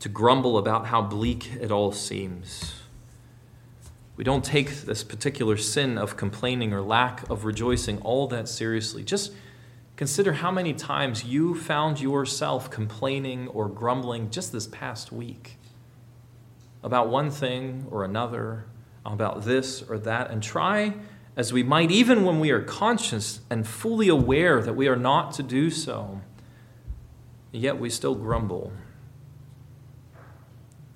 to 0.00 0.10
grumble 0.10 0.58
about 0.58 0.88
how 0.88 1.00
bleak 1.00 1.52
it 1.58 1.72
all 1.72 1.90
seems 1.90 2.81
we 4.22 4.24
don't 4.24 4.44
take 4.44 4.82
this 4.82 5.02
particular 5.02 5.56
sin 5.56 5.98
of 5.98 6.16
complaining 6.16 6.72
or 6.72 6.80
lack 6.80 7.28
of 7.28 7.44
rejoicing 7.44 7.98
all 8.02 8.28
that 8.28 8.48
seriously. 8.48 9.02
Just, 9.02 9.32
Consider 9.96 10.34
how 10.34 10.52
many 10.52 10.72
times 10.72 11.24
you 11.24 11.56
found 11.56 12.00
yourself 12.00 12.70
complaining 12.70 13.48
or 13.48 13.68
grumbling 13.68 14.30
just 14.30 14.52
this 14.52 14.68
past 14.68 15.10
week 15.10 15.58
about 16.84 17.08
one 17.08 17.32
thing 17.32 17.84
or 17.90 18.04
another, 18.04 18.66
about 19.04 19.44
this 19.44 19.82
or 19.82 19.98
that, 19.98 20.30
and 20.30 20.40
try 20.40 20.94
as 21.34 21.52
we 21.52 21.64
might, 21.64 21.90
even 21.90 22.24
when 22.24 22.38
we 22.38 22.52
are 22.52 22.62
conscious 22.62 23.40
and 23.50 23.66
fully 23.66 24.06
aware 24.06 24.62
that 24.62 24.74
we 24.74 24.86
are 24.86 24.94
not 24.94 25.32
to 25.32 25.42
do 25.42 25.68
so, 25.68 26.20
yet 27.50 27.76
we 27.76 27.90
still 27.90 28.14
grumble. 28.14 28.72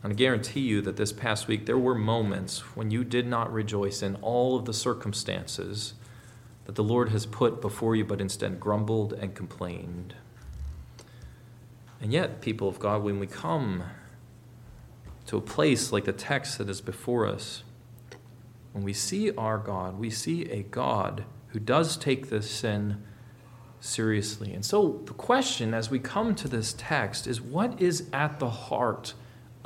And 0.07 0.13
I 0.13 0.17
guarantee 0.17 0.61
you 0.61 0.83
that 0.83 0.97
this 0.97 1.13
past 1.13 1.49
week 1.49 1.67
there 1.67 1.77
were 1.77 1.93
moments 1.93 2.61
when 2.77 2.93
you 2.93 3.03
did 3.03 3.27
not 3.27 3.53
rejoice 3.53 4.05
in 4.05 4.15
all 4.23 4.55
of 4.55 4.65
the 4.65 4.73
circumstances 4.73 5.95
that 6.65 6.77
the 6.77 6.85
Lord 6.85 7.09
has 7.09 7.27
put 7.27 7.61
before 7.61 7.97
you, 7.97 8.05
but 8.05 8.21
instead 8.21 8.61
grumbled 8.61 9.13
and 9.15 9.35
complained. 9.35 10.15
And 12.01 12.13
yet, 12.13 12.41
people 12.41 12.69
of 12.69 12.79
God, 12.79 13.03
when 13.03 13.19
we 13.19 13.27
come 13.27 13.83
to 15.27 15.39
a 15.39 15.41
place 15.41 15.91
like 15.91 16.05
the 16.05 16.13
text 16.13 16.59
that 16.59 16.71
is 16.71 16.81
before 16.81 17.27
us, 17.27 17.65
when 18.75 18.85
we 18.85 18.93
see 18.93 19.33
our 19.33 19.59
God, 19.59 19.99
we 19.99 20.11
see 20.11 20.45
a 20.53 20.63
God 20.63 21.25
who 21.49 21.59
does 21.59 21.97
take 21.97 22.31
this 22.31 22.49
sin 22.49 23.03
seriously. 23.81 24.53
And 24.53 24.65
so, 24.65 25.03
the 25.05 25.15
question 25.15 25.75
as 25.75 25.91
we 25.91 25.99
come 25.99 26.37
to 26.37 26.47
this 26.47 26.77
text 26.79 27.27
is 27.27 27.41
what 27.41 27.83
is 27.83 28.09
at 28.13 28.39
the 28.39 28.51
heart 28.51 29.15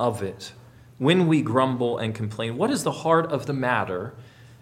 of 0.01 0.23
it 0.23 0.51
when 0.97 1.27
we 1.27 1.41
grumble 1.41 1.97
and 1.99 2.15
complain? 2.15 2.57
What 2.57 2.71
is 2.71 2.83
the 2.83 2.91
heart 2.91 3.31
of 3.31 3.45
the 3.45 3.53
matter? 3.53 4.13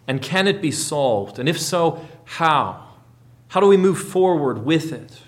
And 0.05 0.21
can 0.21 0.47
it 0.47 0.61
be 0.61 0.71
solved? 0.71 1.39
And 1.39 1.47
if 1.47 1.59
so, 1.59 2.05
how? 2.25 2.85
How 3.49 3.59
do 3.59 3.67
we 3.67 3.77
move 3.77 3.99
forward 3.99 4.65
with 4.65 4.91
it? 4.91 5.21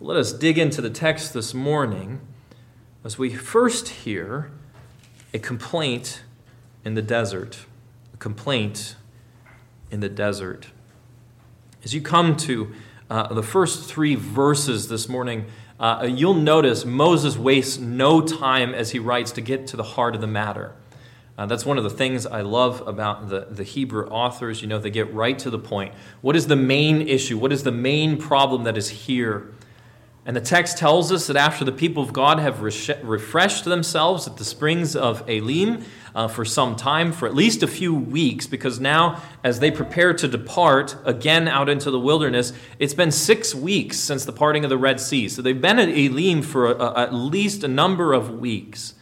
Let 0.00 0.16
us 0.16 0.32
dig 0.32 0.58
into 0.58 0.80
the 0.80 0.90
text 0.90 1.34
this 1.34 1.52
morning 1.52 2.20
as 3.04 3.18
we 3.18 3.34
first 3.34 3.88
hear 3.88 4.50
a 5.34 5.38
complaint 5.38 6.22
in 6.84 6.94
the 6.94 7.02
desert. 7.02 7.66
A 8.14 8.16
complaint 8.16 8.96
in 9.90 10.00
the 10.00 10.08
desert. 10.08 10.68
As 11.84 11.94
you 11.94 12.00
come 12.00 12.36
to 12.38 12.72
uh, 13.10 13.32
the 13.34 13.42
first 13.42 13.88
three 13.88 14.14
verses 14.14 14.88
this 14.88 15.08
morning, 15.08 15.46
uh, 15.82 16.06
you'll 16.08 16.32
notice 16.32 16.84
Moses 16.84 17.36
wastes 17.36 17.76
no 17.76 18.20
time 18.20 18.72
as 18.72 18.92
he 18.92 19.00
writes 19.00 19.32
to 19.32 19.40
get 19.40 19.66
to 19.66 19.76
the 19.76 19.82
heart 19.82 20.14
of 20.14 20.20
the 20.20 20.28
matter. 20.28 20.76
Uh, 21.36 21.46
that's 21.46 21.66
one 21.66 21.76
of 21.76 21.82
the 21.82 21.90
things 21.90 22.24
I 22.24 22.42
love 22.42 22.86
about 22.86 23.28
the, 23.28 23.48
the 23.50 23.64
Hebrew 23.64 24.06
authors. 24.06 24.62
You 24.62 24.68
know, 24.68 24.78
they 24.78 24.90
get 24.90 25.12
right 25.12 25.36
to 25.40 25.50
the 25.50 25.58
point. 25.58 25.92
What 26.20 26.36
is 26.36 26.46
the 26.46 26.54
main 26.54 27.08
issue? 27.08 27.36
What 27.36 27.52
is 27.52 27.64
the 27.64 27.72
main 27.72 28.16
problem 28.16 28.62
that 28.62 28.78
is 28.78 28.90
here? 28.90 29.52
And 30.24 30.36
the 30.36 30.40
text 30.40 30.78
tells 30.78 31.10
us 31.10 31.26
that 31.26 31.36
after 31.36 31.64
the 31.64 31.72
people 31.72 32.00
of 32.00 32.12
God 32.12 32.38
have 32.38 32.62
refreshed 32.62 33.64
themselves 33.64 34.28
at 34.28 34.36
the 34.36 34.44
springs 34.44 34.94
of 34.94 35.28
Elim 35.28 35.84
uh, 36.14 36.28
for 36.28 36.44
some 36.44 36.76
time, 36.76 37.12
for 37.12 37.26
at 37.26 37.34
least 37.34 37.62
a 37.62 37.66
few 37.66 37.94
weeks, 37.94 38.46
because 38.46 38.78
now, 38.78 39.22
as 39.42 39.60
they 39.60 39.70
prepare 39.70 40.12
to 40.12 40.28
depart 40.28 40.96
again 41.04 41.48
out 41.48 41.68
into 41.68 41.90
the 41.90 41.98
wilderness, 41.98 42.52
it's 42.78 42.94
been 42.94 43.10
six 43.10 43.54
weeks 43.54 43.98
since 43.98 44.24
the 44.24 44.32
parting 44.32 44.64
of 44.64 44.70
the 44.70 44.76
Red 44.76 45.00
Sea. 45.00 45.28
So 45.28 45.40
they've 45.40 45.60
been 45.60 45.78
at 45.78 45.88
Elim 45.88 46.42
for 46.42 46.70
a, 46.70 46.74
a, 46.74 47.00
at 47.02 47.14
least 47.14 47.64
a 47.64 47.68
number 47.68 48.12
of 48.12 48.38
weeks. 48.38 48.94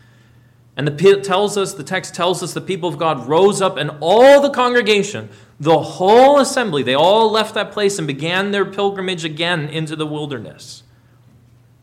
And 0.77 0.87
the 0.87 1.21
tells 1.21 1.59
us, 1.59 1.75
the 1.75 1.83
text 1.83 2.15
tells 2.15 2.43
us 2.43 2.55
the 2.55 2.61
people 2.61 2.89
of 2.89 2.97
God 2.97 3.27
rose 3.29 3.61
up 3.61 3.77
and 3.77 3.91
all 4.01 4.41
the 4.41 4.51
congregation, 4.51 5.29
the 5.59 5.79
whole 5.79 6.39
assembly, 6.39 6.83
they 6.83 6.95
all 6.95 7.31
left 7.31 7.55
that 7.55 7.73
place 7.73 7.99
and 7.99 8.07
began 8.07 8.51
their 8.51 8.65
pilgrimage 8.65 9.25
again 9.25 9.69
into 9.69 9.95
the 9.95 10.07
wilderness. 10.07 10.85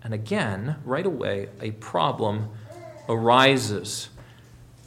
And 0.04 0.14
again, 0.14 0.78
right 0.84 1.06
away, 1.06 1.50
a 1.62 1.72
problem 1.72 2.50
arises. 3.08 4.10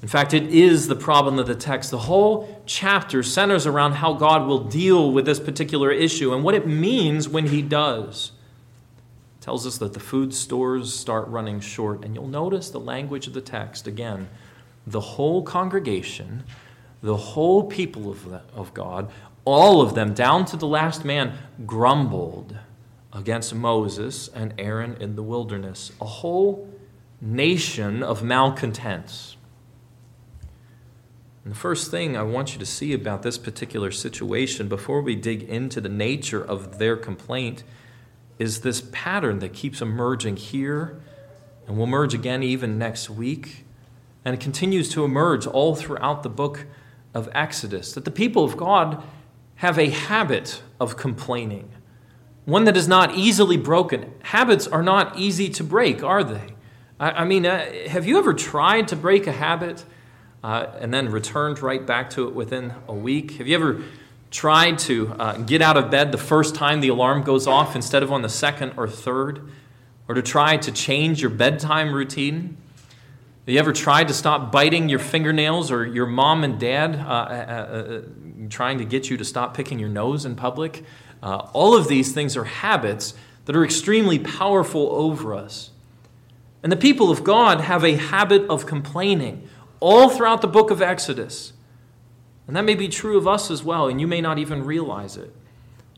In 0.02 0.08
fact, 0.08 0.32
it 0.32 0.44
is 0.44 0.88
the 0.88 0.96
problem 0.96 1.38
of 1.38 1.46
the 1.46 1.54
text. 1.54 1.90
The 1.90 1.98
whole 1.98 2.62
chapter 2.64 3.22
centers 3.22 3.66
around 3.66 3.92
how 3.92 4.14
God 4.14 4.46
will 4.46 4.64
deal 4.64 5.12
with 5.12 5.26
this 5.26 5.38
particular 5.38 5.90
issue 5.90 6.32
and 6.32 6.42
what 6.42 6.54
it 6.54 6.66
means 6.66 7.28
when 7.28 7.48
He 7.48 7.60
does 7.60 8.32
tells 9.40 9.66
us 9.66 9.78
that 9.78 9.94
the 9.94 10.00
food 10.00 10.34
stores 10.34 10.94
start 10.94 11.26
running 11.28 11.60
short. 11.60 12.04
And 12.04 12.14
you'll 12.14 12.28
notice 12.28 12.70
the 12.70 12.80
language 12.80 13.26
of 13.26 13.32
the 13.32 13.40
text 13.40 13.86
again. 13.86 14.28
The 14.86 15.00
whole 15.00 15.42
congregation, 15.42 16.44
the 17.02 17.16
whole 17.16 17.64
people 17.64 18.10
of, 18.10 18.28
the, 18.28 18.42
of 18.54 18.72
God, 18.74 19.10
all 19.44 19.80
of 19.80 19.94
them, 19.94 20.14
down 20.14 20.44
to 20.46 20.56
the 20.56 20.66
last 20.66 21.04
man, 21.04 21.36
grumbled 21.66 22.56
against 23.12 23.54
Moses 23.54 24.28
and 24.28 24.54
Aaron 24.58 24.96
in 25.00 25.16
the 25.16 25.22
wilderness. 25.22 25.92
A 26.00 26.06
whole 26.06 26.68
nation 27.20 28.02
of 28.02 28.22
malcontents. 28.22 29.29
And 31.44 31.52
the 31.52 31.58
first 31.58 31.90
thing 31.90 32.16
I 32.16 32.22
want 32.22 32.52
you 32.52 32.58
to 32.58 32.66
see 32.66 32.92
about 32.92 33.22
this 33.22 33.38
particular 33.38 33.90
situation 33.90 34.68
before 34.68 35.00
we 35.00 35.14
dig 35.14 35.42
into 35.42 35.80
the 35.80 35.88
nature 35.88 36.42
of 36.42 36.78
their 36.78 36.96
complaint 36.96 37.64
is 38.38 38.60
this 38.60 38.82
pattern 38.92 39.38
that 39.38 39.52
keeps 39.52 39.80
emerging 39.80 40.36
here 40.36 41.00
and 41.66 41.76
will 41.76 41.84
emerge 41.84 42.14
again 42.14 42.42
even 42.42 42.78
next 42.78 43.08
week. 43.08 43.64
And 44.24 44.34
it 44.34 44.40
continues 44.40 44.90
to 44.90 45.04
emerge 45.04 45.46
all 45.46 45.74
throughout 45.74 46.22
the 46.22 46.28
book 46.28 46.66
of 47.14 47.28
Exodus 47.32 47.92
that 47.94 48.04
the 48.04 48.10
people 48.10 48.44
of 48.44 48.56
God 48.56 49.02
have 49.56 49.78
a 49.78 49.90
habit 49.90 50.62
of 50.78 50.96
complaining, 50.96 51.70
one 52.44 52.64
that 52.64 52.76
is 52.76 52.88
not 52.88 53.14
easily 53.14 53.56
broken. 53.56 54.12
Habits 54.22 54.66
are 54.66 54.82
not 54.82 55.18
easy 55.18 55.48
to 55.50 55.64
break, 55.64 56.02
are 56.02 56.24
they? 56.24 56.54
I, 56.98 57.24
mean, 57.24 57.46
uh, 57.46 57.64
have 57.88 58.06
you 58.06 58.18
ever 58.18 58.34
tried 58.34 58.88
to 58.88 58.96
break 58.96 59.26
a 59.26 59.32
habit 59.32 59.84
uh, 60.42 60.66
and 60.78 60.92
then 60.92 61.10
returned 61.10 61.60
right 61.60 61.86
back 61.86 62.10
to 62.10 62.26
it 62.26 62.34
within 62.34 62.74
a 62.88 62.94
week? 62.94 63.32
Have 63.32 63.46
you 63.46 63.54
ever 63.54 63.82
tried 64.30 64.78
to 64.78 65.12
uh, 65.18 65.36
get 65.38 65.60
out 65.60 65.76
of 65.76 65.90
bed 65.90 66.12
the 66.12 66.18
first 66.18 66.54
time 66.54 66.80
the 66.80 66.88
alarm 66.88 67.22
goes 67.22 67.46
off 67.46 67.74
instead 67.74 68.02
of 68.02 68.12
on 68.12 68.22
the 68.22 68.28
second 68.28 68.72
or 68.76 68.88
third, 68.88 69.50
or 70.08 70.14
to 70.14 70.22
try 70.22 70.56
to 70.56 70.72
change 70.72 71.20
your 71.20 71.30
bedtime 71.30 71.92
routine? 71.92 72.56
Have 73.46 73.54
you 73.54 73.58
ever 73.58 73.72
tried 73.72 74.08
to 74.08 74.14
stop 74.14 74.52
biting 74.52 74.88
your 74.88 74.98
fingernails 74.98 75.70
or 75.70 75.84
your 75.84 76.06
mom 76.06 76.44
and 76.44 76.60
dad 76.60 76.94
uh, 76.96 77.08
uh, 77.08 77.08
uh, 77.08 77.92
uh 77.92 78.02
trying 78.48 78.78
to 78.78 78.84
get 78.84 79.10
you 79.10 79.16
to 79.16 79.24
stop 79.24 79.54
picking 79.54 79.78
your 79.78 79.88
nose 79.88 80.24
in 80.24 80.36
public? 80.36 80.84
All 81.22 81.74
of 81.76 81.88
these 81.88 82.12
things 82.12 82.36
are 82.36 82.44
habits 82.44 83.14
that 83.44 83.56
are 83.56 83.64
extremely 83.64 84.18
powerful 84.18 84.88
over 84.92 85.34
us. 85.34 85.70
And 86.62 86.70
the 86.70 86.76
people 86.76 87.10
of 87.10 87.24
God 87.24 87.60
have 87.62 87.84
a 87.84 87.96
habit 87.96 88.42
of 88.48 88.66
complaining 88.66 89.48
all 89.80 90.08
throughout 90.10 90.42
the 90.42 90.48
book 90.48 90.70
of 90.70 90.80
Exodus. 90.80 91.52
And 92.46 92.56
that 92.56 92.64
may 92.64 92.74
be 92.74 92.88
true 92.88 93.16
of 93.16 93.26
us 93.26 93.50
as 93.50 93.64
well, 93.64 93.88
and 93.88 94.00
you 94.00 94.06
may 94.06 94.20
not 94.20 94.38
even 94.38 94.64
realize 94.64 95.16
it. 95.16 95.34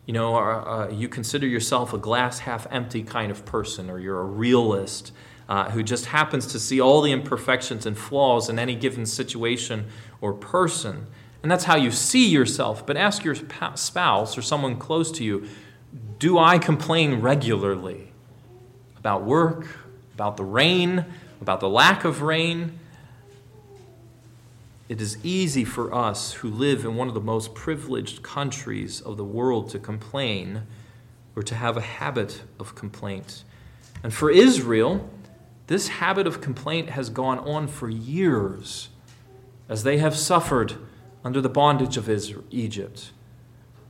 You 0.07 0.15
know, 0.15 0.35
uh, 0.35 0.39
uh, 0.39 0.89
you 0.93 1.09
consider 1.09 1.47
yourself 1.47 1.93
a 1.93 1.99
glass 1.99 2.41
half 2.41 2.67
empty 2.71 3.03
kind 3.03 3.31
of 3.31 3.45
person, 3.45 3.89
or 3.89 3.99
you're 3.99 4.21
a 4.21 4.25
realist 4.25 5.13
uh, 5.49 5.71
who 5.71 5.83
just 5.83 6.07
happens 6.07 6.47
to 6.49 6.59
see 6.59 6.81
all 6.81 7.03
the 7.03 7.13
imperfections 7.13 7.87
and 7.87 7.97
flaws 7.97 8.49
in 8.49 8.59
any 8.59 8.75
given 8.75 9.07
situation 9.07 9.87
or 10.21 10.33
person. 10.33 11.07
And 11.43 11.51
that's 11.51 11.65
how 11.65 11.77
you 11.77 11.91
see 11.91 12.29
yourself. 12.29 12.87
But 12.87 12.97
ask 12.97 13.25
your 13.25 13.35
spouse 13.75 14.39
or 14.39 14.43
someone 14.43 14.77
close 14.77 15.11
to 15.13 15.25
you 15.25 15.47
do 16.19 16.39
I 16.39 16.59
complain 16.59 17.17
regularly 17.17 18.13
about 18.97 19.25
work, 19.25 19.67
about 20.15 20.37
the 20.37 20.45
rain, 20.45 21.05
about 21.41 21.59
the 21.61 21.69
lack 21.69 22.05
of 22.05 22.23
rain? 22.23 22.79
It 24.93 25.01
is 25.01 25.17
easy 25.25 25.65
for 25.65 25.95
us 25.95 26.35
who 26.35 26.51
live 26.51 26.85
in 26.85 26.97
one 26.97 27.09
of 27.09 27.15
the 27.15 27.21
most 27.23 27.55
privileged 27.55 28.23
countries 28.23 29.01
of 29.01 29.17
the 29.17 29.25
world 29.25 29.71
to 29.71 29.79
complain 29.79 30.65
or 31.35 31.43
to 31.45 31.55
have 31.55 31.79
a 31.79 31.81
habit 31.81 32.43
of 32.61 32.75
complaint. 32.75 33.43
And 34.03 34.13
for 34.13 34.31
Israel, 34.31 35.09
this 35.67 35.89
habit 35.89 36.27
of 36.27 36.43
complaint 36.43 36.91
has 36.91 37.09
gone 37.09 37.39
on 37.39 37.69
for 37.69 37.89
years 37.89 38.91
as 39.67 39.83
they 39.83 39.97
have 39.97 40.15
suffered 40.15 40.75
under 41.25 41.41
the 41.41 41.49
bondage 41.49 41.97
of 41.97 42.07
Egypt, 42.51 43.13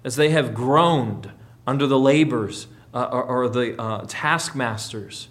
as 0.04 0.14
they 0.14 0.28
have 0.28 0.54
groaned 0.54 1.32
under 1.66 1.88
the 1.88 1.98
labors 1.98 2.68
uh, 2.94 3.08
or, 3.10 3.24
or, 3.24 3.48
the 3.48 3.76
uh, 3.76 4.04
taskmasters 4.06 5.26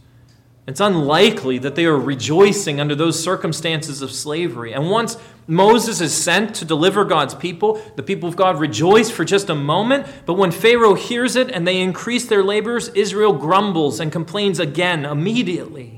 it's 0.68 0.80
unlikely 0.80 1.58
that 1.60 1.76
they 1.76 1.86
are 1.86 1.98
rejoicing 1.98 2.80
under 2.80 2.94
those 2.94 3.22
circumstances 3.22 4.02
of 4.02 4.12
slavery. 4.12 4.74
And 4.74 4.92
once 4.92 5.18
Moses 5.48 6.02
is 6.02 6.14
sent 6.14 6.56
to 6.56 6.66
deliver 6.66 7.04
God's 7.04 7.34
people, 7.34 7.82
the 7.96 8.04
people 8.04 8.30
of 8.30 8.36
God 8.36 8.60
rejoice 8.60 9.10
for 9.10 9.26
just 9.26 9.50
a 9.50 9.56
moment. 9.56 10.06
But 10.26 10.36
when 10.36 10.52
Pharaoh 10.52 10.94
hears 10.94 11.36
it 11.36 11.50
and 11.50 11.68
they 11.68 11.82
increase 11.82 12.28
their 12.28 12.44
labors, 12.44 12.90
Israel 12.90 13.34
grumbles 13.34 14.00
and 14.00 14.12
complains 14.12 14.60
again 14.60 15.04
immediately. 15.04 15.98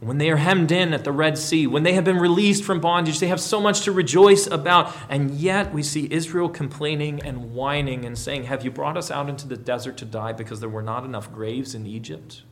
when 0.00 0.18
they 0.18 0.30
are 0.30 0.36
hemmed 0.36 0.70
in 0.70 0.92
at 0.92 1.04
the 1.04 1.12
Red 1.12 1.38
Sea, 1.38 1.66
when 1.66 1.82
they 1.82 1.94
have 1.94 2.04
been 2.04 2.18
released 2.18 2.62
from 2.62 2.78
bondage, 2.78 3.20
they 3.20 3.28
have 3.28 3.40
so 3.40 3.58
much 3.58 3.82
to 3.82 3.92
rejoice 3.92 4.46
about. 4.46 4.94
And 5.08 5.30
yet 5.30 5.72
we 5.72 5.82
see 5.82 6.08
Israel 6.10 6.50
complaining 6.50 7.22
and 7.22 7.54
whining 7.54 8.04
and 8.04 8.18
saying, 8.18 8.44
Have 8.44 8.64
you 8.64 8.70
brought 8.70 8.98
us 8.98 9.10
out 9.10 9.30
into 9.30 9.48
the 9.48 9.56
desert 9.56 9.96
to 9.98 10.04
die 10.04 10.32
because 10.32 10.60
there 10.60 10.68
were 10.68 10.82
not 10.82 11.04
enough 11.04 11.32
graves 11.32 11.74
in 11.74 11.86
Egypt? 11.86 12.42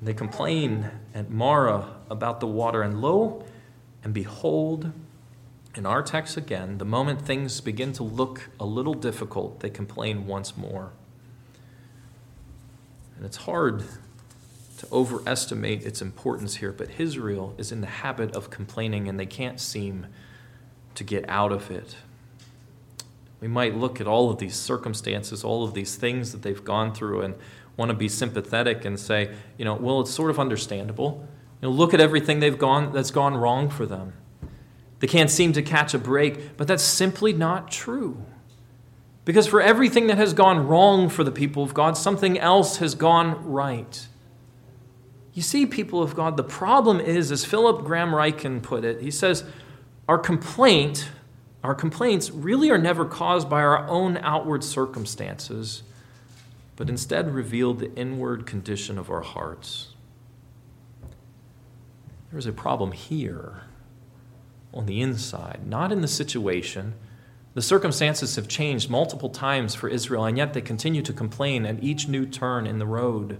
And 0.00 0.08
they 0.08 0.14
complain 0.14 0.90
at 1.14 1.30
Marah 1.30 1.94
about 2.10 2.40
the 2.40 2.46
water. 2.46 2.82
And 2.82 3.00
lo 3.00 3.44
and 4.02 4.12
behold, 4.12 4.92
in 5.76 5.86
our 5.86 6.02
text 6.02 6.36
again, 6.36 6.78
the 6.78 6.84
moment 6.84 7.22
things 7.22 7.60
begin 7.60 7.92
to 7.92 8.02
look 8.02 8.50
a 8.58 8.64
little 8.64 8.94
difficult, 8.94 9.60
they 9.60 9.70
complain 9.70 10.26
once 10.26 10.56
more. 10.56 10.90
And 13.16 13.26
it's 13.26 13.36
hard 13.36 13.84
to 14.78 14.88
overestimate 14.90 15.84
its 15.84 16.00
importance 16.00 16.56
here, 16.56 16.72
but 16.72 16.88
Israel 16.98 17.54
is 17.58 17.70
in 17.70 17.82
the 17.82 17.86
habit 17.86 18.34
of 18.34 18.48
complaining 18.48 19.08
and 19.08 19.20
they 19.20 19.26
can't 19.26 19.60
seem 19.60 20.06
to 20.94 21.04
get 21.04 21.28
out 21.28 21.52
of 21.52 21.70
it. 21.70 21.96
We 23.40 23.48
might 23.48 23.74
look 23.74 24.00
at 24.00 24.06
all 24.06 24.30
of 24.30 24.38
these 24.38 24.56
circumstances, 24.56 25.44
all 25.44 25.64
of 25.64 25.74
these 25.74 25.96
things 25.96 26.32
that 26.32 26.42
they've 26.42 26.64
gone 26.64 26.94
through, 26.94 27.22
and 27.22 27.34
want 27.80 27.88
to 27.88 27.96
be 27.96 28.08
sympathetic 28.08 28.84
and 28.84 29.00
say, 29.00 29.34
you 29.56 29.64
know, 29.64 29.74
well, 29.74 30.02
it's 30.02 30.10
sort 30.10 30.30
of 30.30 30.38
understandable. 30.38 31.26
You 31.62 31.68
know, 31.68 31.74
look 31.74 31.94
at 31.94 32.00
everything 32.00 32.38
they've 32.38 32.58
gone 32.58 32.92
that's 32.92 33.10
gone 33.10 33.34
wrong 33.34 33.70
for 33.70 33.86
them. 33.86 34.12
They 34.98 35.06
can't 35.06 35.30
seem 35.30 35.54
to 35.54 35.62
catch 35.62 35.94
a 35.94 35.98
break, 35.98 36.58
but 36.58 36.68
that's 36.68 36.82
simply 36.82 37.32
not 37.32 37.70
true. 37.70 38.22
Because 39.24 39.46
for 39.46 39.62
everything 39.62 40.08
that 40.08 40.18
has 40.18 40.34
gone 40.34 40.66
wrong 40.66 41.08
for 41.08 41.24
the 41.24 41.30
people 41.32 41.62
of 41.62 41.72
God, 41.72 41.96
something 41.96 42.38
else 42.38 42.76
has 42.76 42.94
gone 42.94 43.50
right. 43.50 44.06
You 45.32 45.40
see, 45.40 45.64
people 45.64 46.02
of 46.02 46.14
God, 46.14 46.36
the 46.36 46.44
problem 46.44 47.00
is, 47.00 47.32
as 47.32 47.46
Philip 47.46 47.82
Graham 47.84 48.10
Ryken 48.10 48.62
put 48.62 48.84
it, 48.84 49.00
he 49.00 49.10
says, 49.10 49.44
our 50.06 50.18
complaint, 50.18 51.08
our 51.64 51.74
complaints 51.74 52.30
really 52.30 52.68
are 52.70 52.78
never 52.78 53.06
caused 53.06 53.48
by 53.48 53.62
our 53.62 53.88
own 53.88 54.18
outward 54.18 54.62
circumstances, 54.62 55.82
but 56.80 56.88
instead 56.88 57.34
revealed 57.34 57.78
the 57.78 57.94
inward 57.94 58.46
condition 58.46 58.96
of 58.96 59.10
our 59.10 59.20
hearts. 59.20 59.88
There's 62.32 62.46
a 62.46 62.52
problem 62.52 62.92
here 62.92 63.64
on 64.72 64.86
the 64.86 65.02
inside, 65.02 65.66
not 65.66 65.92
in 65.92 66.00
the 66.00 66.08
situation. 66.08 66.94
The 67.52 67.60
circumstances 67.60 68.34
have 68.36 68.48
changed 68.48 68.88
multiple 68.88 69.28
times 69.28 69.74
for 69.74 69.90
Israel, 69.90 70.24
and 70.24 70.38
yet 70.38 70.54
they 70.54 70.62
continue 70.62 71.02
to 71.02 71.12
complain 71.12 71.66
at 71.66 71.82
each 71.84 72.08
new 72.08 72.24
turn 72.24 72.66
in 72.66 72.78
the 72.78 72.86
road. 72.86 73.38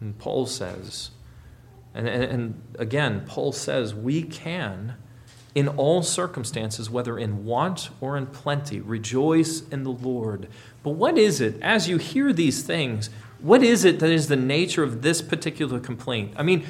And 0.00 0.18
Paul 0.18 0.46
says, 0.46 1.12
and, 1.94 2.08
and, 2.08 2.24
and, 2.24 2.62
again, 2.76 3.22
Paul 3.24 3.52
says, 3.52 3.94
we 3.94 4.24
can, 4.24 4.96
in 5.58 5.66
all 5.66 6.04
circumstances, 6.04 6.88
whether 6.88 7.18
in 7.18 7.44
want 7.44 7.90
or 8.00 8.16
in 8.16 8.26
plenty, 8.26 8.78
rejoice 8.78 9.66
in 9.70 9.82
the 9.82 9.90
Lord. 9.90 10.48
But 10.84 10.90
what 10.90 11.18
is 11.18 11.40
it, 11.40 11.60
as 11.60 11.88
you 11.88 11.96
hear 11.96 12.32
these 12.32 12.62
things, 12.62 13.10
what 13.40 13.64
is 13.64 13.84
it 13.84 13.98
that 13.98 14.10
is 14.10 14.28
the 14.28 14.36
nature 14.36 14.84
of 14.84 15.02
this 15.02 15.20
particular 15.20 15.80
complaint? 15.80 16.32
I 16.36 16.44
mean, 16.44 16.64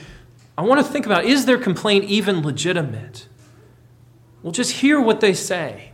I 0.57 0.62
want 0.62 0.85
to 0.85 0.90
think 0.90 1.04
about 1.04 1.26
is 1.26 1.45
their 1.45 1.59
complaint 1.59 2.07
even 2.07 2.40
legitimate? 2.40 3.28
Well, 4.42 4.52
just 4.52 4.73
hear 4.73 4.99
what 4.99 5.21
they 5.21 5.35
say. 5.35 5.92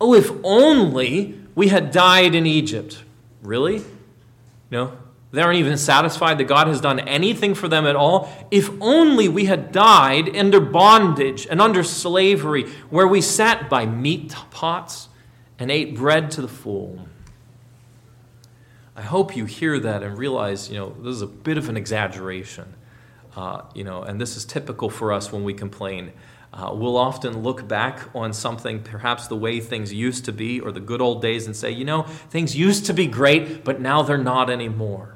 Oh, 0.00 0.14
if 0.14 0.30
only 0.44 1.40
we 1.56 1.68
had 1.68 1.90
died 1.90 2.36
in 2.36 2.46
Egypt. 2.46 3.02
Really? 3.42 3.82
No? 4.70 4.96
They 5.36 5.42
aren't 5.42 5.58
even 5.58 5.76
satisfied 5.76 6.38
that 6.38 6.44
God 6.44 6.66
has 6.66 6.80
done 6.80 6.98
anything 6.98 7.54
for 7.54 7.68
them 7.68 7.86
at 7.86 7.94
all. 7.94 8.32
If 8.50 8.70
only 8.80 9.28
we 9.28 9.44
had 9.44 9.70
died 9.70 10.34
under 10.34 10.60
bondage 10.60 11.46
and 11.50 11.60
under 11.60 11.84
slavery, 11.84 12.70
where 12.88 13.06
we 13.06 13.20
sat 13.20 13.68
by 13.68 13.84
meat 13.84 14.34
pots 14.50 15.10
and 15.58 15.70
ate 15.70 15.94
bread 15.94 16.30
to 16.30 16.40
the 16.40 16.48
full. 16.48 17.06
I 18.96 19.02
hope 19.02 19.36
you 19.36 19.44
hear 19.44 19.78
that 19.78 20.02
and 20.02 20.16
realize, 20.16 20.70
you 20.70 20.78
know, 20.78 20.96
this 21.02 21.16
is 21.16 21.20
a 21.20 21.26
bit 21.26 21.58
of 21.58 21.68
an 21.68 21.76
exaggeration. 21.76 22.72
Uh, 23.36 23.60
you 23.74 23.84
know, 23.84 24.04
and 24.04 24.18
this 24.18 24.38
is 24.38 24.46
typical 24.46 24.88
for 24.88 25.12
us 25.12 25.30
when 25.32 25.44
we 25.44 25.52
complain. 25.52 26.12
Uh, 26.50 26.72
we'll 26.72 26.96
often 26.96 27.42
look 27.42 27.68
back 27.68 28.08
on 28.14 28.32
something, 28.32 28.82
perhaps 28.82 29.26
the 29.26 29.36
way 29.36 29.60
things 29.60 29.92
used 29.92 30.24
to 30.24 30.32
be 30.32 30.60
or 30.60 30.72
the 30.72 30.80
good 30.80 31.02
old 31.02 31.20
days, 31.20 31.44
and 31.44 31.54
say, 31.54 31.70
you 31.70 31.84
know, 31.84 32.04
things 32.04 32.56
used 32.56 32.86
to 32.86 32.94
be 32.94 33.06
great, 33.06 33.64
but 33.64 33.82
now 33.82 34.00
they're 34.00 34.16
not 34.16 34.48
anymore. 34.48 35.15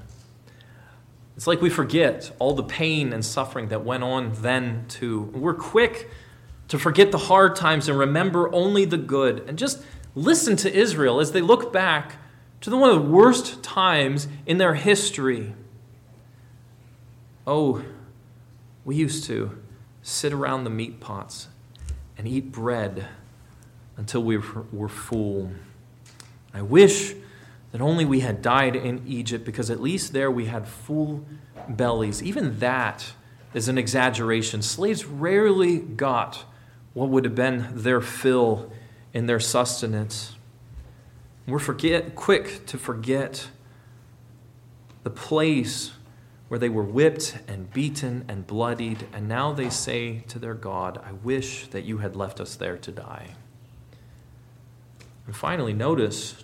It's 1.41 1.47
like 1.47 1.63
we 1.63 1.71
forget 1.71 2.31
all 2.39 2.53
the 2.53 2.63
pain 2.63 3.15
and 3.15 3.25
suffering 3.25 3.69
that 3.69 3.83
went 3.83 4.05
on 4.05 4.33
then, 4.43 4.85
too. 4.89 5.23
We're 5.33 5.55
quick 5.55 6.11
to 6.69 6.79
forget 6.79 7.13
the 7.13 7.17
hard 7.17 7.57
times 7.57 7.89
and 7.89 7.99
remember 7.99 8.55
only 8.55 8.85
the 8.85 8.99
good. 8.99 9.49
And 9.49 9.57
just 9.57 9.83
listen 10.15 10.55
to 10.57 10.71
Israel 10.71 11.19
as 11.19 11.33
they 11.33 11.41
look 11.41 11.73
back 11.73 12.17
to 12.61 12.69
the 12.69 12.77
one 12.77 12.91
of 12.91 12.97
the 12.97 13.09
worst 13.11 13.63
times 13.63 14.29
in 14.45 14.59
their 14.59 14.75
history. 14.75 15.55
Oh, 17.47 17.85
we 18.85 18.97
used 18.97 19.25
to 19.25 19.59
sit 20.03 20.35
around 20.35 20.65
the 20.65 20.71
meat 20.71 21.01
pots 21.01 21.49
and 22.19 22.29
eat 22.29 22.53
bread 22.53 23.07
until 23.97 24.23
we 24.23 24.37
were 24.37 24.91
full. 24.91 25.53
I 26.53 26.61
wish 26.61 27.15
that 27.73 27.81
only 27.81 28.05
we 28.05 28.21
had 28.21 28.43
died 28.43 28.75
in 28.75 29.03
Egypt 29.07 29.45
because 29.45 29.71
at 29.71 29.81
least 29.81 30.13
there 30.13 30.31
we 30.31 30.47
had 30.47 30.67
full 30.67 31.25
bellies. 31.69 32.23
Even 32.23 32.59
that 32.59 33.13
is 33.55 33.69
an 33.69 33.79
exaggeration. 33.79 34.63
Slaves 34.63 35.05
rarely 35.05 35.79
got 35.79 36.45
what 36.95 37.09
would 37.09 37.25
have 37.25 37.35
been 37.35 37.69
their 37.73 38.01
fill 38.01 38.73
in 39.13 39.27
their 39.27 39.41
sustenance. 39.41 40.35
We're 41.47 41.59
forget, 41.59 42.15
quick 42.15 42.67
to 42.67 42.79
forget 42.79 43.49
the 45.03 45.11
place 45.11 45.93
where 46.49 46.59
they 46.59 46.69
were 46.69 46.83
whipped 46.83 47.39
and 47.47 47.73
beaten 47.73 48.25
and 48.29 48.45
bloodied, 48.47 49.07
and 49.13 49.29
now 49.29 49.53
they 49.53 49.71
say 49.71 50.25
to 50.27 50.39
their 50.39 50.55
God, 50.55 51.01
I 51.05 51.13
wish 51.13 51.69
that 51.69 51.85
you 51.85 51.99
had 51.99 52.17
left 52.17 52.41
us 52.41 52.57
there 52.57 52.77
to 52.79 52.91
die. 52.91 53.35
And 55.27 55.37
finally, 55.37 55.73
notice 55.73 56.43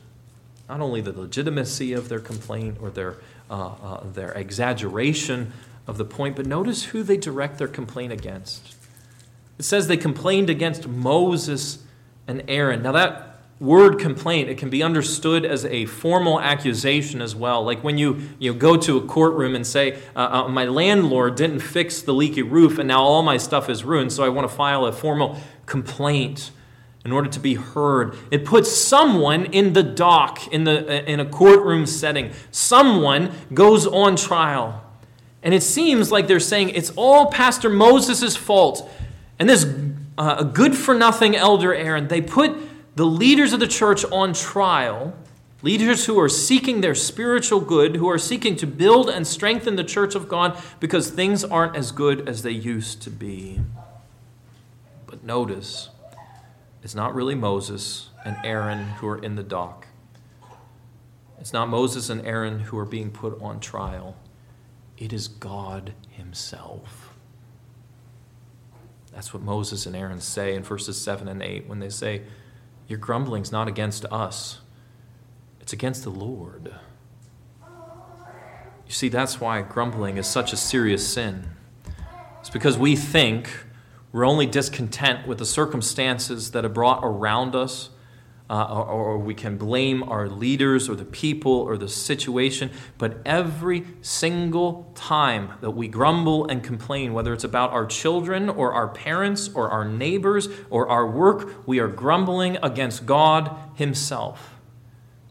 not 0.69 0.81
only 0.81 1.01
the 1.01 1.13
legitimacy 1.13 1.93
of 1.93 2.09
their 2.09 2.19
complaint 2.19 2.79
or 2.81 2.91
their, 2.91 3.17
uh, 3.51 3.75
uh, 3.83 4.05
their 4.13 4.33
exaggeration 4.33 5.53
of 5.87 5.99
the 5.99 6.05
point, 6.05 6.37
but 6.37 6.47
notice 6.47 6.85
who 6.85 7.03
they 7.03 7.17
direct 7.17 7.59
their 7.59 7.69
complaint 7.69 8.13
against. 8.13 8.75
It 9.59 9.65
says 9.65 9.87
they 9.87 9.97
complained 9.97 10.51
against 10.51 10.87
Moses 10.89 11.79
and 12.27 12.43
Aaron. 12.49 12.83
Now, 12.83 12.93
that 12.93 13.37
word 13.59 13.99
complaint 13.99 14.51
it 14.51 14.59
can 14.59 14.69
be 14.69 14.83
understood 14.83 15.45
as 15.45 15.65
a 15.65 15.87
formal 15.87 16.39
accusation 16.39 17.23
as 17.23 17.35
well 17.35 17.65
like 17.65 17.83
when 17.83 17.97
you, 17.97 18.21
you 18.39 18.53
go 18.53 18.77
to 18.77 18.99
a 18.99 19.07
courtroom 19.07 19.55
and 19.55 19.67
say 19.67 19.99
uh, 20.15 20.45
uh, 20.45 20.49
my 20.49 20.67
landlord 20.67 21.35
didn't 21.37 21.61
fix 21.61 22.03
the 22.03 22.13
leaky 22.13 22.43
roof 22.43 22.79
and 22.79 22.87
now 22.87 23.01
all 23.01 23.23
my 23.23 23.39
stuff 23.39 23.71
is 23.71 23.83
ruined 23.83 24.13
so 24.13 24.23
i 24.23 24.29
want 24.29 24.47
to 24.47 24.55
file 24.55 24.85
a 24.85 24.93
formal 24.93 25.41
complaint 25.65 26.51
in 27.07 27.12
order 27.12 27.29
to 27.29 27.38
be 27.38 27.55
heard. 27.55 28.19
It 28.33 28.45
puts 28.45 28.69
someone 28.77 29.45
in 29.47 29.75
the 29.75 29.85
dock 29.85 30.49
in, 30.49 30.64
the, 30.64 30.85
uh, 30.85 31.05
in 31.05 31.21
a 31.21 31.25
courtroom 31.25 31.87
setting. 31.87 32.33
Someone 32.51 33.31
goes 33.55 33.87
on 33.87 34.16
trial. 34.16 34.83
And 35.40 35.55
it 35.55 35.62
seems 35.62 36.11
like 36.11 36.27
they're 36.27 36.40
saying 36.40 36.71
it's 36.71 36.90
all 36.97 37.31
pastor 37.31 37.71
moses' 37.71 38.35
fault 38.35 38.90
and 39.38 39.49
this 39.49 39.73
uh, 40.19 40.42
good 40.42 40.75
for 40.75 40.97
nothing 40.97 41.37
elder 41.37 41.73
aaron. 41.73 42.09
They 42.09 42.21
put 42.21 42.57
the 42.97 43.07
leaders 43.07 43.53
of 43.53 43.61
the 43.61 43.69
church 43.69 44.05
on 44.07 44.33
trial, 44.33 45.14
leaders 45.62 46.07
who 46.07 46.19
are 46.19 46.29
seeking 46.29 46.81
their 46.81 46.97
spiritual 46.97 47.61
good, 47.61 47.95
who 47.95 48.11
are 48.11 48.19
seeking 48.19 48.57
to 48.57 48.66
build 48.66 49.09
and 49.09 49.25
strengthen 49.25 49.77
the 49.77 49.85
church 49.85 50.16
of 50.16 50.29
God 50.29 50.61
because 50.81 51.09
things 51.09 51.45
aren't 51.45 51.77
as 51.77 51.92
good 51.92 52.29
as 52.29 52.42
they 52.42 52.51
used 52.51 53.01
to 53.03 53.11
be. 53.11 53.61
But 55.07 55.23
notice, 55.23 55.90
it's 56.87 56.94
not 56.94 57.16
really 57.16 57.35
Moses 57.35 58.11
and 58.25 58.37
Aaron 58.44 58.79
who 58.79 59.09
are 59.09 59.18
in 59.18 59.35
the 59.35 59.42
dock. 59.42 59.88
It's 61.40 61.53
not 61.53 61.68
Moses 61.68 62.09
and 62.11 62.25
Aaron 62.25 62.61
who 62.61 62.79
are 62.79 62.85
being 62.85 63.11
put 63.11 63.42
on 63.42 63.59
trial. 63.59 64.14
It 64.96 65.12
is 65.12 65.27
God 65.27 65.94
Himself. 66.11 67.12
That's 69.12 69.35
what 69.35 69.42
Moses 69.42 69.85
and 69.85 69.96
Aaron 69.96 70.20
say 70.20 70.55
in 70.55 70.62
verses 70.62 70.96
7 70.96 71.27
and 71.27 71.42
8 71.42 71.66
when 71.66 71.81
they 71.81 71.88
say, 71.88 72.22
your 72.87 73.01
grumbling's 73.01 73.51
not 73.51 73.66
against 73.66 74.05
us, 74.05 74.61
it's 75.61 75.72
against 75.72 76.05
the 76.05 76.11
Lord. 76.11 76.72
You 78.87 78.92
see, 78.92 79.09
that's 79.09 79.40
why 79.40 79.61
grumbling 79.62 80.18
is 80.18 80.29
such 80.29 80.53
a 80.53 80.57
serious 80.57 81.05
sin. 81.05 81.49
It's 82.38 82.51
because 82.51 82.79
we 82.79 82.94
think 82.94 83.66
we're 84.17 84.27
only 84.27 84.47
discontent 84.47 85.29
with 85.29 85.37
the 85.37 85.45
circumstances 85.45 86.53
that 86.53 86.65
are 86.65 86.71
brought 86.71 87.01
around 87.03 87.55
us, 87.55 87.91
uh, 88.49 88.65
or, 88.65 88.87
or, 88.87 89.19
we 89.19 89.35
can 89.35 89.59
blame 89.59 90.03
our 90.05 90.27
leaders 90.27 90.89
or 90.89 90.95
the 90.95 91.05
people 91.05 91.53
or 91.53 91.77
the 91.77 91.87
situation. 91.87 92.71
But 92.97 93.19
every 93.27 93.85
single 94.01 94.91
time 94.95 95.51
that 95.61 95.73
we 95.73 95.87
grumble 95.87 96.47
and 96.47 96.65
complain, 96.65 97.13
whether 97.13 97.35
it's 97.35 97.45
about 97.45 97.73
our 97.73 97.85
children 97.85 98.49
or 98.49 98.73
our 98.73 98.89
parents 98.89 99.51
or 99.53 99.69
our 99.69 99.85
neighbors 99.85 100.49
or 100.71 100.89
our 100.89 101.07
work, 101.07 101.67
we 101.69 101.79
are 101.79 101.89
grumbling 101.89 102.57
against 102.63 103.05
God 103.05 103.55
Himself. 103.75 104.55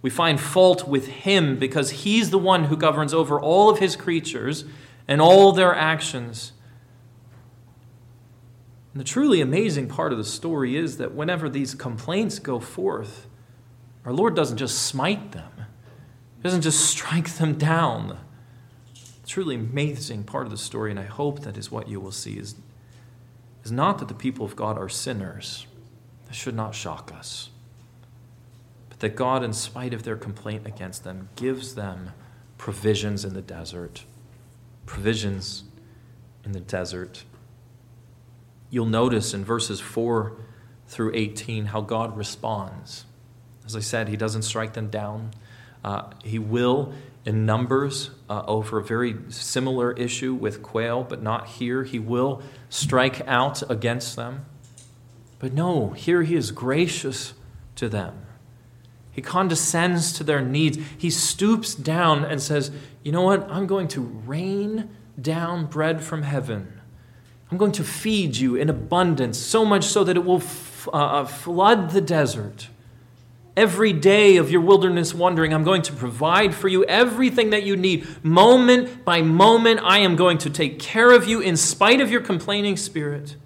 We 0.04 0.12
find 0.12 0.40
fault 0.40 0.88
with 0.88 1.08
Him 1.08 1.58
because 1.58 1.90
He's 1.90 2.30
the 2.30 2.38
one 2.38 2.66
who 2.66 2.78
governs 2.78 3.16
over 3.16 3.42
all 3.42 3.68
of 3.72 3.80
His 3.80 3.96
creatures 3.96 4.64
and 5.08 5.20
all 5.20 5.54
their 5.54 5.74
actions. 5.74 6.52
And 8.96 9.02
the 9.02 9.06
truly 9.06 9.42
amazing 9.42 9.90
part 9.90 10.14
of 10.14 10.18
the 10.18 10.24
story 10.24 10.78
is 10.78 11.00
that 11.00 11.14
whenever 11.14 11.50
these 11.50 11.76
complaints 11.76 12.40
go 12.40 12.62
forth, 12.62 13.28
our 14.06 14.14
Lord 14.14 14.38
doesn't 14.38 14.56
just 14.56 14.84
smite 14.84 15.34
them, 15.34 15.52
He 16.38 16.44
doesn't 16.44 16.62
just 16.62 16.80
strike 16.80 17.28
them 17.32 17.58
down. 17.58 18.18
The 18.94 19.28
truly 19.28 19.56
amazing 19.56 20.24
part 20.24 20.46
of 20.46 20.52
the 20.52 20.58
story, 20.58 20.92
and 20.92 21.00
I 21.00 21.04
hope 21.04 21.42
that 21.42 21.58
is 21.58 21.70
what 21.70 21.90
you 21.90 22.00
will 22.00 22.14
see, 22.14 22.38
is, 22.38 22.56
is 23.66 23.72
not 23.72 23.98
that 23.98 24.08
the 24.08 24.14
people 24.14 24.46
of 24.46 24.56
God 24.56 24.78
are 24.78 24.88
sinners. 24.88 25.68
That 26.28 26.36
should 26.36 26.56
not 26.56 26.74
shock 26.74 27.12
us. 27.14 27.50
But 28.88 29.02
that 29.02 29.18
God, 29.18 29.44
in 29.44 29.52
spite 29.52 29.94
of 29.94 30.04
their 30.04 30.16
complaint 30.16 30.66
against 30.66 31.04
them, 31.04 31.28
gives 31.36 31.76
them 31.76 32.12
provisions 32.58 33.26
in 33.26 33.34
the 33.34 33.42
desert. 33.42 34.06
Provisions 34.86 35.66
in 36.46 36.54
the 36.54 36.62
desert 36.62 37.26
you'll 38.76 38.86
notice 38.86 39.34
in 39.34 39.46
verses 39.46 39.80
4 39.80 40.34
through 40.86 41.10
18 41.16 41.68
how 41.68 41.80
God 41.80 42.18
responds. 42.18 43.06
As 43.66 43.74
I 43.74 43.80
said, 43.80 44.10
He 44.10 44.18
doesn't 44.18 44.42
strike 44.42 44.74
them 44.74 44.90
down. 44.90 45.32
Uh, 45.82 46.12
he 46.26 46.40
will 46.40 46.92
in 47.24 47.46
Numbers 47.46 48.10
uh, 48.30 48.44
over 48.46 48.78
a 48.78 48.84
very 48.84 49.16
similar 49.30 49.94
issue 49.94 50.34
with 50.34 50.62
quail, 50.62 51.06
but 51.06 51.24
not 51.24 51.48
here. 51.48 51.86
He 51.86 52.00
will 52.00 52.42
strike 52.68 53.26
out 53.26 53.64
against 53.72 54.18
them. 54.18 54.46
But 55.40 55.54
no, 55.54 55.92
here 55.92 56.24
He 56.24 56.36
is 56.36 56.52
gracious 56.52 57.34
to 57.78 57.88
them. 57.88 58.26
He 59.10 59.22
condescends 59.22 60.12
to 60.18 60.26
their 60.26 60.42
needs. 60.42 60.78
He 60.98 61.10
stoops 61.10 61.76
down 61.76 62.26
and 62.26 62.42
says, 62.42 62.72
You 63.06 63.14
know 63.14 63.22
what? 63.22 63.50
I'm 63.50 63.68
going 63.68 63.88
to 63.90 64.02
rain 64.02 64.90
down 65.22 65.68
bread 65.68 66.04
from 66.04 66.24
heaven 66.24 66.82
I'm 67.52 67.58
going 67.58 67.74
to 67.74 67.84
feed 67.84 68.38
you 68.38 68.56
in 68.56 68.70
abundance, 68.70 69.38
so 69.38 69.64
much 69.64 69.84
so 69.86 70.04
that 70.04 70.18
it 70.18 70.26
will 70.26 70.38
f- 70.38 70.88
uh, 70.88 70.92
uh, 70.98 71.26
flood 71.26 71.92
the 71.92 72.02
desert. 72.02 72.70
Every 73.56 73.94
day 73.94 74.38
of 74.38 74.52
your 74.52 74.62
wilderness 74.62 75.14
wandering, 75.14 75.54
I'm 75.54 75.64
going 75.64 75.84
to 75.84 75.94
provide 75.94 76.54
for 76.54 76.68
you 76.68 76.84
everything 76.86 77.52
that 77.52 77.64
you 77.64 77.78
need. 77.78 78.06
Moment 78.24 79.06
by 79.06 79.22
moment, 79.22 79.80
I 79.84 80.00
am 80.00 80.16
going 80.16 80.40
to 80.40 80.50
take 80.50 80.80
care 80.80 81.12
of 81.12 81.28
you 81.28 81.40
in 81.40 81.56
spite 81.56 82.02
of 82.02 82.12
your 82.12 82.22
complaining 82.22 82.76
spirit. 82.76 83.38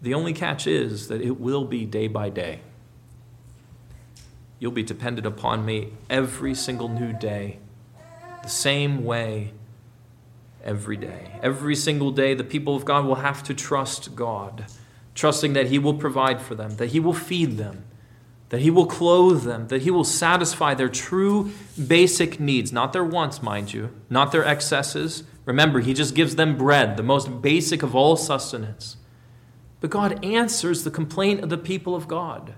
The 0.00 0.14
only 0.14 0.32
catch 0.32 0.66
is 0.66 1.08
that 1.08 1.20
it 1.20 1.40
will 1.40 1.64
be 1.64 1.84
day 1.84 2.06
by 2.06 2.30
day. 2.30 2.60
You'll 4.58 4.72
be 4.72 4.82
dependent 4.82 5.26
upon 5.26 5.66
me 5.66 5.92
every 6.08 6.54
single 6.54 6.88
new 6.88 7.12
day, 7.12 7.58
the 8.42 8.48
same 8.48 9.04
way 9.04 9.52
every 10.66 10.96
day. 10.96 11.38
Every 11.42 11.74
single 11.74 12.10
day, 12.10 12.34
the 12.34 12.44
people 12.44 12.76
of 12.76 12.84
God 12.84 13.06
will 13.06 13.16
have 13.16 13.42
to 13.44 13.54
trust 13.54 14.14
God, 14.14 14.66
trusting 15.14 15.54
that 15.54 15.68
He 15.68 15.78
will 15.78 15.94
provide 15.94 16.42
for 16.42 16.54
them, 16.54 16.76
that 16.76 16.88
He 16.88 17.00
will 17.00 17.14
feed 17.14 17.56
them, 17.56 17.84
that 18.50 18.60
He 18.60 18.70
will 18.70 18.86
clothe 18.86 19.44
them, 19.44 19.68
that 19.68 19.82
He 19.82 19.90
will 19.90 20.04
satisfy 20.04 20.74
their 20.74 20.88
true 20.88 21.52
basic 21.86 22.38
needs, 22.38 22.72
not 22.72 22.92
their 22.92 23.04
wants, 23.04 23.42
mind 23.42 23.72
you, 23.72 23.90
not 24.10 24.32
their 24.32 24.44
excesses. 24.44 25.22
Remember, 25.46 25.80
He 25.80 25.94
just 25.94 26.14
gives 26.14 26.36
them 26.36 26.58
bread, 26.58 26.96
the 26.96 27.02
most 27.02 27.40
basic 27.40 27.82
of 27.82 27.94
all 27.94 28.16
sustenance. 28.16 28.96
But 29.80 29.90
God 29.90 30.24
answers 30.24 30.84
the 30.84 30.90
complaint 30.90 31.40
of 31.42 31.48
the 31.48 31.58
people 31.58 31.94
of 31.94 32.08
God. 32.08 32.54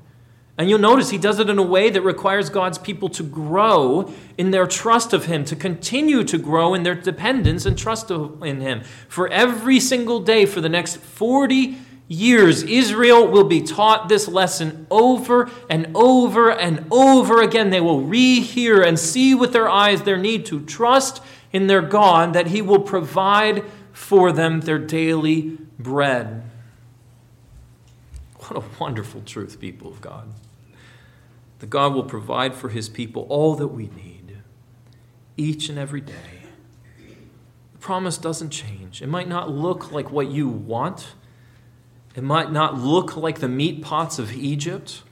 And 0.59 0.69
you'll 0.69 0.81
notice 0.81 1.11
he 1.11 1.19
does 1.19 1.39
it 1.39 1.49
in 1.49 1.57
a 1.57 1.63
way 1.63 1.89
that 1.89 2.03
requires 2.03 2.51
God's 2.51 2.79
people 2.79 3.09
to 3.11 3.23
grow 3.23 4.13
in 4.37 4.51
their 4.51 4.67
trust 4.67 5.13
of 5.13 5.27
him, 5.27 5.45
to 5.45 5.55
continue 5.55 6.25
to 6.25 6.37
grow 6.37 6.75
in 6.75 6.83
their 6.83 6.97
dependence 6.97 7.65
and 7.65 7.79
trust 7.79 8.11
in 8.11 8.61
him. 8.61 8.83
For 9.09 9.29
every 9.29 9.79
single 9.79 10.19
day 10.19 10.47
for 10.47 10.61
the 10.61 10.69
next 10.69 10.97
40 10.97 11.79
years, 12.09 12.65
Israel 12.65 13.29
will 13.29 13.45
be 13.45 13.63
taught 13.63 14.09
this 14.09 14.27
lesson 14.27 14.89
over 14.91 15.49
and 15.71 15.93
over 15.95 16.51
and 16.51 16.85
over 16.91 17.41
again. 17.41 17.71
They 17.71 17.81
will 17.81 18.03
rehear 18.03 18.85
and 18.85 18.99
see 18.99 19.37
with 19.37 19.53
their 19.53 19.69
eyes 19.69 20.03
their 20.03 20.19
need 20.19 20.45
to 20.47 20.65
trust 20.65 21.23
in 21.53 21.69
their 21.69 21.83
God 21.83 22.33
that 22.33 22.49
he 22.49 22.63
will 22.63 22.81
provide 22.81 23.63
for 23.93 24.33
them 24.33 24.63
their 24.63 24.81
daily 24.81 25.57
bread. 25.79 26.43
What 28.41 28.65
a 28.65 28.67
wonderful 28.81 29.23
truth, 29.25 29.61
people 29.61 29.89
of 29.89 30.01
God 30.01 30.29
that 31.59 31.71
God 31.71 31.95
will 31.95 32.05
provide 32.05 32.55
for 32.55 32.69
his 32.69 32.89
people 32.89 33.27
all 33.29 33.55
that 33.57 33.69
we 33.69 33.89
need 33.89 34.39
each 35.37 35.69
and 35.69 35.79
every 35.79 36.01
day. 36.01 36.15
The 37.73 37.79
promise 37.79 38.19
doesn't 38.19 38.51
change. 38.51 39.01
It 39.03 39.09
might 39.09 39.29
not 39.29 39.51
look 39.51 39.93
like 39.93 40.11
what 40.11 40.31
you 40.31 40.49
want, 40.49 41.15
it 42.15 42.25
might 42.25 42.51
not 42.51 42.77
look 42.77 43.17
like 43.17 43.39
the 43.39 43.49
meat 43.49 43.83
pots 43.83 44.19
of 44.19 44.33
Egypt, 44.33 45.03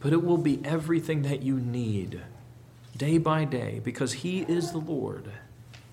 but 0.00 0.12
it 0.12 0.22
will 0.22 0.36
be 0.36 0.60
everything 0.64 1.22
that 1.22 1.42
you 1.42 1.58
need 1.58 2.20
day 2.96 3.18
by 3.18 3.44
day 3.44 3.80
because 3.82 4.12
he 4.14 4.40
is 4.42 4.72
the 4.72 4.78
Lord. 4.78 5.30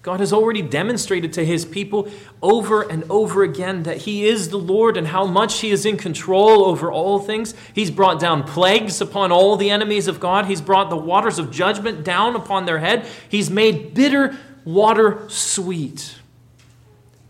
God 0.04 0.20
has 0.20 0.34
already 0.34 0.62
demonstrated 0.62 1.32
to 1.34 1.46
his 1.46 1.64
people 1.64 2.10
over 2.42 2.82
and 2.82 3.06
over 3.10 3.42
again 3.42 3.84
that 3.84 4.00
he 4.00 4.26
is 4.26 4.50
the 4.50 4.58
Lord 4.58 4.98
and 4.98 5.08
how 5.08 5.26
much 5.26 5.62
he 5.62 5.72
is 5.72 5.86
in 5.86 5.96
control 5.96 6.66
over 6.66 6.92
all 6.92 7.20
things. 7.20 7.56
He's 7.74 7.90
brought 7.90 8.20
down 8.20 8.44
plagues 8.44 9.00
upon 9.00 9.32
all 9.32 9.56
the 9.56 9.70
enemies 9.70 10.10
of 10.10 10.20
God, 10.20 10.46
he's 10.46 10.60
brought 10.60 10.90
the 10.90 10.98
waters 10.98 11.40
of 11.40 11.52
judgment 11.52 12.04
down 12.04 12.36
upon 12.36 12.66
their 12.66 12.80
head, 12.80 13.08
he's 13.30 13.50
made 13.50 13.94
bitter 13.94 14.38
water 14.66 15.24
sweet. 15.30 16.18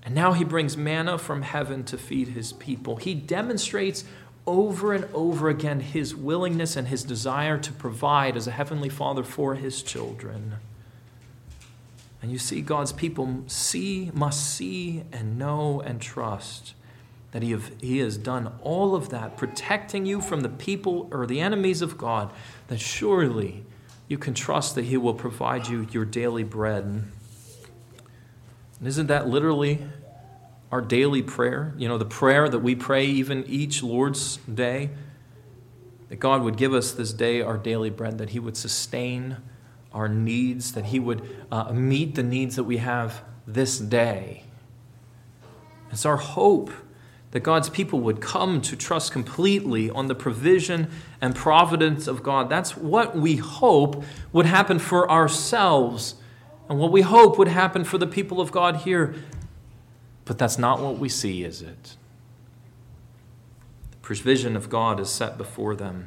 And 0.02 0.16
now 0.16 0.34
he 0.34 0.44
brings 0.44 0.76
manna 0.76 1.20
from 1.20 1.44
heaven 1.44 1.84
to 1.86 1.98
feed 1.98 2.30
his 2.30 2.54
people. 2.54 2.96
He 2.96 3.14
demonstrates 3.14 4.04
over 4.48 4.94
and 4.94 5.06
over 5.14 5.48
again 5.48 5.80
his 5.80 6.16
willingness 6.16 6.76
and 6.76 6.88
his 6.88 7.04
desire 7.04 7.60
to 7.60 7.72
provide 7.72 8.36
as 8.36 8.48
a 8.48 8.52
heavenly 8.52 8.90
father 8.90 9.24
for 9.24 9.54
his 9.56 9.84
children. 9.84 10.56
And 12.24 12.32
you 12.32 12.40
see, 12.40 12.62
God's 12.62 12.94
people 12.94 13.44
see, 13.48 14.10
must 14.14 14.56
see 14.56 15.04
and 15.12 15.38
know 15.38 15.82
and 15.82 16.02
trust 16.02 16.74
that 17.32 17.44
he, 17.44 17.52
have, 17.52 17.72
he 17.82 17.98
has 17.98 18.16
done 18.16 18.54
all 18.62 18.96
of 18.96 19.10
that, 19.10 19.36
protecting 19.36 20.06
you 20.06 20.22
from 20.22 20.40
the 20.40 20.50
people 20.50 21.10
or 21.12 21.28
the 21.28 21.42
enemies 21.42 21.82
of 21.82 21.98
God, 21.98 22.32
that 22.70 22.80
surely 22.80 23.66
you 24.08 24.18
can 24.18 24.34
trust 24.34 24.76
that 24.76 24.86
He 24.86 24.96
will 24.96 25.14
provide 25.14 25.68
you 25.68 25.86
your 25.92 26.06
daily 26.06 26.44
bread. 26.44 26.84
And 26.84 27.12
isn't 28.88 29.08
that 29.08 29.28
literally 29.28 29.80
our 30.72 30.82
daily 30.82 31.24
prayer? 31.24 31.74
You 31.78 31.90
know, 31.90 31.98
the 31.98 32.06
prayer 32.06 32.48
that 32.48 32.60
we 32.60 32.74
pray 32.76 33.06
even 33.06 33.44
each 33.48 33.84
Lord's 33.84 34.38
day? 34.38 34.92
That 36.08 36.18
God 36.18 36.44
would 36.44 36.56
give 36.56 36.74
us 36.74 36.94
this 36.94 37.12
day 37.12 37.42
our 37.42 37.58
daily 37.58 37.90
bread, 37.90 38.18
that 38.20 38.30
He 38.30 38.40
would 38.40 38.56
sustain 38.56 39.38
our 39.94 40.08
needs, 40.08 40.74
that 40.74 40.86
He 40.86 41.00
would 41.00 41.46
uh, 41.52 41.72
meet 41.72 42.16
the 42.16 42.24
needs 42.24 42.56
that 42.56 42.64
we 42.64 42.78
have 42.78 43.24
this 43.46 43.78
day. 43.80 44.44
It's 45.92 46.06
our 46.06 46.18
hope 46.18 46.72
that 47.32 47.42
God's 47.42 47.70
people 47.70 48.00
would 48.02 48.22
come 48.22 48.62
to 48.62 48.76
trust 48.76 49.12
completely 49.12 49.90
on 49.90 50.08
the 50.08 50.14
provision 50.14 50.90
and 51.20 51.36
providence 51.36 52.08
of 52.08 52.22
God. 52.22 52.48
That's 52.48 52.78
what 52.78 53.16
we 53.16 53.38
hope 53.38 54.04
would 54.32 54.46
happen 54.46 54.78
for 54.78 55.10
ourselves 55.10 56.16
and 56.70 56.80
what 56.80 56.92
we 56.92 57.02
hope 57.02 57.38
would 57.38 57.48
happen 57.48 57.84
for 57.84 57.98
the 57.98 58.08
people 58.08 58.40
of 58.40 58.52
God 58.52 58.78
here. 58.78 59.16
But 60.26 60.38
that's 60.38 60.58
not 60.58 60.80
what 60.80 61.00
we 61.00 61.10
see, 61.10 61.44
is 61.44 61.62
it? 61.62 61.96
The 63.92 63.98
provision 63.98 64.56
of 64.56 64.70
God 64.70 65.00
is 65.00 65.10
set 65.10 65.38
before 65.38 65.76
them, 65.76 66.06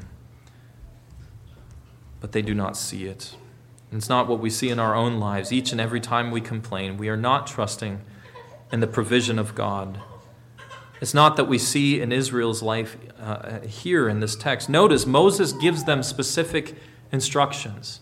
but 2.21 2.33
they 2.33 2.43
do 2.43 2.55
not 2.55 2.77
see 2.77 3.05
it. 3.07 3.37
It's 3.97 4.09
not 4.09 4.29
what 4.29 4.41
we 4.41 4.51
see 4.51 4.69
in 4.69 4.79
our 4.79 4.95
own 4.95 5.19
lives. 5.19 5.53
Each 5.53 5.73
and 5.73 5.81
every 5.81 6.01
time 6.01 6.31
we 6.31 6.41
complain, 6.41 6.97
we 6.99 7.09
are 7.09 7.17
not 7.17 7.47
trusting 7.47 8.03
in 8.71 8.81
the 8.81 8.87
provision 8.87 9.39
of 9.39 9.55
God. 9.55 10.01
It's 11.01 11.15
not 11.15 11.37
that 11.37 11.45
we 11.45 11.59
see 11.59 12.01
in 12.01 12.13
Israel's 12.13 12.63
life 12.63 12.97
uh, 13.21 13.61
here 13.61 14.09
in 14.09 14.21
this 14.21 14.37
text. 14.37 14.69
Notice 14.69 15.07
Moses 15.07 15.53
gives 15.53 15.85
them 15.85 16.03
specific 16.03 16.75
instructions. 17.13 18.01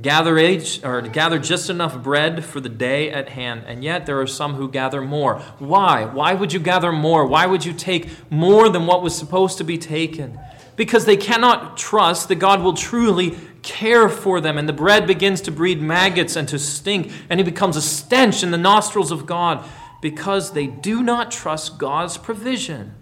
gather 0.00 0.38
age 0.38 0.82
or 0.84 1.00
gather 1.02 1.38
just 1.38 1.68
enough 1.68 2.02
bread 2.02 2.44
for 2.44 2.60
the 2.60 2.68
day 2.68 3.10
at 3.10 3.30
hand 3.30 3.64
and 3.66 3.82
yet 3.82 4.06
there 4.06 4.20
are 4.20 4.28
some 4.28 4.54
who 4.54 4.70
gather 4.70 5.00
more 5.00 5.40
why 5.58 6.04
why 6.04 6.32
would 6.32 6.52
you 6.52 6.60
gather 6.60 6.92
more 6.92 7.26
why 7.26 7.46
would 7.46 7.64
you 7.64 7.72
take 7.72 8.08
more 8.30 8.68
than 8.68 8.86
what 8.86 9.02
was 9.02 9.16
supposed 9.16 9.58
to 9.58 9.64
be 9.64 9.76
taken 9.76 10.38
because 10.76 11.04
they 11.04 11.16
cannot 11.16 11.76
trust 11.76 12.28
that 12.28 12.36
God 12.36 12.62
will 12.62 12.74
truly 12.74 13.36
care 13.62 14.08
for 14.08 14.40
them 14.40 14.56
and 14.58 14.68
the 14.68 14.72
bread 14.72 15.06
begins 15.06 15.40
to 15.42 15.50
breed 15.50 15.80
maggots 15.80 16.36
and 16.36 16.48
to 16.48 16.58
stink 16.58 17.10
and 17.28 17.40
it 17.40 17.44
becomes 17.44 17.76
a 17.76 17.82
stench 17.82 18.42
in 18.42 18.50
the 18.50 18.58
nostrils 18.58 19.10
of 19.10 19.26
God 19.26 19.68
because 20.00 20.52
they 20.52 20.66
do 20.66 21.02
not 21.02 21.30
trust 21.30 21.78
God's 21.78 22.16
provision 22.16 22.94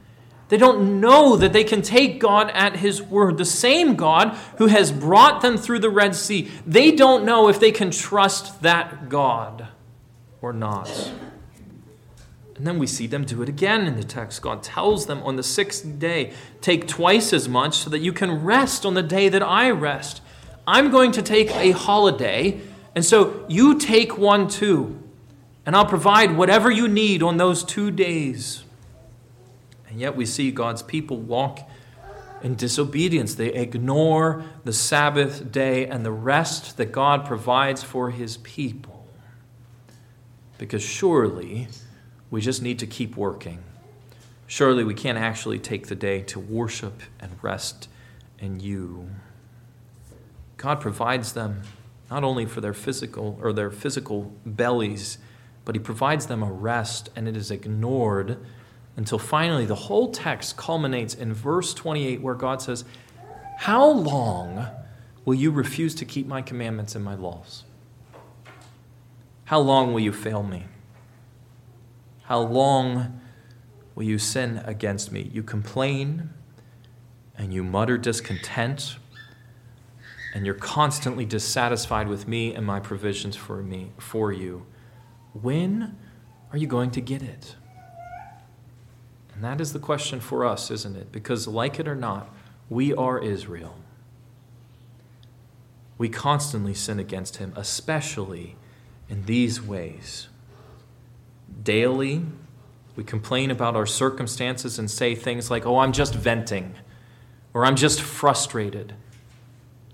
they 0.48 0.56
don't 0.56 1.00
know 1.00 1.36
that 1.36 1.52
they 1.52 1.64
can 1.64 1.82
take 1.82 2.20
God 2.20 2.50
at 2.50 2.76
His 2.76 3.02
word. 3.02 3.36
The 3.36 3.44
same 3.44 3.96
God 3.96 4.36
who 4.58 4.66
has 4.66 4.92
brought 4.92 5.42
them 5.42 5.56
through 5.56 5.80
the 5.80 5.90
Red 5.90 6.14
Sea, 6.14 6.50
they 6.64 6.92
don't 6.92 7.24
know 7.24 7.48
if 7.48 7.58
they 7.58 7.72
can 7.72 7.90
trust 7.90 8.62
that 8.62 9.08
God 9.08 9.68
or 10.40 10.52
not. 10.52 11.10
And 12.54 12.66
then 12.66 12.78
we 12.78 12.86
see 12.86 13.06
them 13.06 13.24
do 13.24 13.42
it 13.42 13.48
again 13.48 13.86
in 13.86 13.96
the 13.96 14.04
text. 14.04 14.40
God 14.40 14.62
tells 14.62 15.06
them 15.06 15.20
on 15.24 15.36
the 15.36 15.42
sixth 15.42 15.98
day, 15.98 16.32
take 16.60 16.86
twice 16.86 17.32
as 17.32 17.48
much 17.48 17.78
so 17.78 17.90
that 17.90 17.98
you 17.98 18.12
can 18.12 18.44
rest 18.44 18.86
on 18.86 18.94
the 18.94 19.02
day 19.02 19.28
that 19.28 19.42
I 19.42 19.70
rest. 19.70 20.22
I'm 20.66 20.90
going 20.90 21.12
to 21.12 21.22
take 21.22 21.50
a 21.52 21.70
holiday, 21.70 22.60
and 22.94 23.04
so 23.04 23.44
you 23.48 23.78
take 23.78 24.18
one 24.18 24.48
too. 24.48 25.02
And 25.64 25.74
I'll 25.74 25.86
provide 25.86 26.36
whatever 26.36 26.70
you 26.70 26.86
need 26.86 27.22
on 27.22 27.38
those 27.38 27.64
two 27.64 27.90
days. 27.90 28.64
And 29.88 30.00
yet 30.00 30.14
we 30.14 30.24
see 30.24 30.52
God's 30.52 30.82
people 30.82 31.16
walk 31.16 31.68
in 32.42 32.54
disobedience. 32.54 33.34
They 33.34 33.52
ignore 33.52 34.44
the 34.64 34.72
Sabbath 34.72 35.50
day 35.50 35.86
and 35.86 36.04
the 36.04 36.12
rest 36.12 36.76
that 36.76 36.92
God 36.92 37.26
provides 37.26 37.82
for 37.82 38.10
his 38.10 38.36
people. 38.38 39.08
Because 40.58 40.82
surely 40.82 41.68
we 42.30 42.40
just 42.40 42.62
need 42.62 42.78
to 42.78 42.86
keep 42.86 43.16
working. 43.16 43.58
Surely 44.46 44.84
we 44.84 44.94
can't 44.94 45.18
actually 45.18 45.58
take 45.58 45.88
the 45.88 45.96
day 45.96 46.20
to 46.22 46.38
worship 46.38 47.02
and 47.18 47.32
rest 47.42 47.88
in 48.38 48.60
you. 48.60 49.10
God 50.56 50.80
provides 50.80 51.32
them 51.32 51.62
not 52.10 52.24
only 52.24 52.46
for 52.46 52.60
their 52.60 52.74
physical 52.74 53.38
or 53.42 53.52
their 53.52 53.70
physical 53.70 54.32
bellies, 54.44 55.18
but 55.64 55.74
he 55.74 55.80
provides 55.80 56.26
them 56.26 56.42
a 56.42 56.50
rest 56.50 57.10
and 57.16 57.28
it 57.28 57.36
is 57.36 57.50
ignored 57.50 58.38
until 58.96 59.18
finally 59.18 59.66
the 59.66 59.74
whole 59.74 60.10
text 60.10 60.56
culminates 60.56 61.14
in 61.14 61.34
verse 61.34 61.74
28 61.74 62.20
where 62.22 62.34
God 62.34 62.62
says, 62.62 62.84
How 63.58 63.86
long 63.86 64.66
will 65.24 65.34
you 65.34 65.50
refuse 65.50 65.94
to 65.96 66.04
keep 66.04 66.26
my 66.26 66.40
commandments 66.40 66.94
and 66.94 67.04
my 67.04 67.14
laws? 67.14 67.64
How 69.46 69.58
long 69.60 69.92
will 69.92 70.00
you 70.00 70.12
fail 70.12 70.42
me? 70.42 70.64
How 72.22 72.40
long 72.40 73.20
will 73.94 74.04
you 74.04 74.18
sin 74.18 74.62
against 74.64 75.12
me? 75.12 75.30
You 75.32 75.42
complain 75.42 76.30
and 77.36 77.52
you 77.52 77.62
mutter 77.62 77.98
discontent 77.98 78.96
and 80.36 80.44
you're 80.44 80.54
constantly 80.54 81.24
dissatisfied 81.24 82.08
with 82.08 82.28
me 82.28 82.54
and 82.54 82.66
my 82.66 82.78
provisions 82.78 83.34
for 83.34 83.62
me 83.62 83.90
for 83.96 84.30
you. 84.30 84.66
When 85.32 85.96
are 86.52 86.58
you 86.58 86.66
going 86.66 86.90
to 86.90 87.00
get 87.00 87.22
it? 87.22 87.56
And 89.32 89.42
that 89.42 89.62
is 89.62 89.72
the 89.72 89.78
question 89.78 90.20
for 90.20 90.44
us, 90.44 90.70
isn't 90.70 90.94
it? 90.94 91.10
Because, 91.10 91.48
like 91.48 91.80
it 91.80 91.88
or 91.88 91.94
not, 91.94 92.28
we 92.68 92.92
are 92.92 93.18
Israel. 93.18 93.78
We 95.96 96.10
constantly 96.10 96.74
sin 96.74 96.98
against 96.98 97.38
him, 97.38 97.54
especially 97.56 98.56
in 99.08 99.24
these 99.24 99.62
ways. 99.62 100.28
Daily, 101.62 102.26
we 102.94 103.04
complain 103.04 103.50
about 103.50 103.74
our 103.74 103.86
circumstances 103.86 104.78
and 104.78 104.90
say 104.90 105.14
things 105.14 105.50
like, 105.50 105.64
oh, 105.64 105.78
I'm 105.78 105.92
just 105.92 106.14
venting, 106.14 106.74
or 107.54 107.64
I'm 107.64 107.76
just 107.76 108.02
frustrated. 108.02 108.92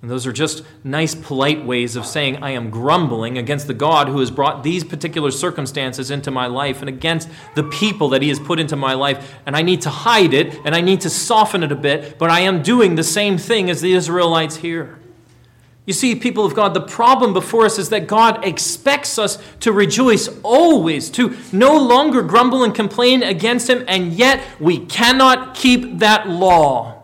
And 0.03 0.11
those 0.11 0.27
are 0.27 0.33
just 0.33 0.65
nice, 0.83 1.15
polite 1.15 1.65
ways 1.65 1.95
of 1.95 2.05
saying 2.05 2.43
I 2.43 2.51
am 2.51 2.71
grumbling 2.71 3.39
against 3.39 3.69
the 3.69 3.75
God 3.75 4.09
who 4.09 4.19
has 4.19 4.33
brought 4.33 4.65
these 4.65 4.83
particular 4.83 5.31
circumstances 5.31 6.11
into 6.11 6.33
my 6.33 6.49
life 6.49 6.81
and 6.81 6.89
against 6.89 7.29
the 7.55 7.63
people 7.63 8.09
that 8.09 8.21
He 8.21 8.29
has 8.29 8.41
put 8.41 8.59
into 8.59 8.75
my 8.75 8.95
life. 8.95 9.37
And 9.47 9.57
I 9.57 9.63
need 9.63 9.81
to 9.83 9.91
hide 9.91 10.35
it 10.35 10.59
and 10.65 10.75
I 10.75 10.81
need 10.81 11.03
to 11.03 11.11
soften 11.11 11.63
it 11.63 11.71
a 11.71 11.77
bit, 11.77 12.19
but 12.19 12.31
I 12.31 12.41
am 12.41 12.63
doing 12.63 12.97
the 12.97 13.05
same 13.05 13.39
thing 13.39 13.71
as 13.71 13.81
the 13.81 13.93
Israelites 13.93 14.57
here. 14.57 14.99
You 15.87 15.93
see, 15.93 16.17
people 16.17 16.45
of 16.45 16.55
God, 16.55 16.75
the 16.75 16.81
problem 16.81 17.33
before 17.33 17.65
us 17.65 17.79
is 17.79 17.89
that 17.91 18.09
God 18.09 18.45
expects 18.45 19.19
us 19.19 19.39
to 19.61 19.73
rejoice 19.73 20.29
always, 20.43 21.11
to 21.11 21.37
no 21.53 21.77
longer 21.77 22.23
grumble 22.23 22.65
and 22.65 22.75
complain 22.75 23.23
against 23.23 23.69
Him, 23.69 23.85
and 23.89 24.13
yet 24.13 24.45
we 24.61 24.79
cannot 24.79 25.57
keep 25.57 25.99
that 25.99 26.29
law. 26.29 27.03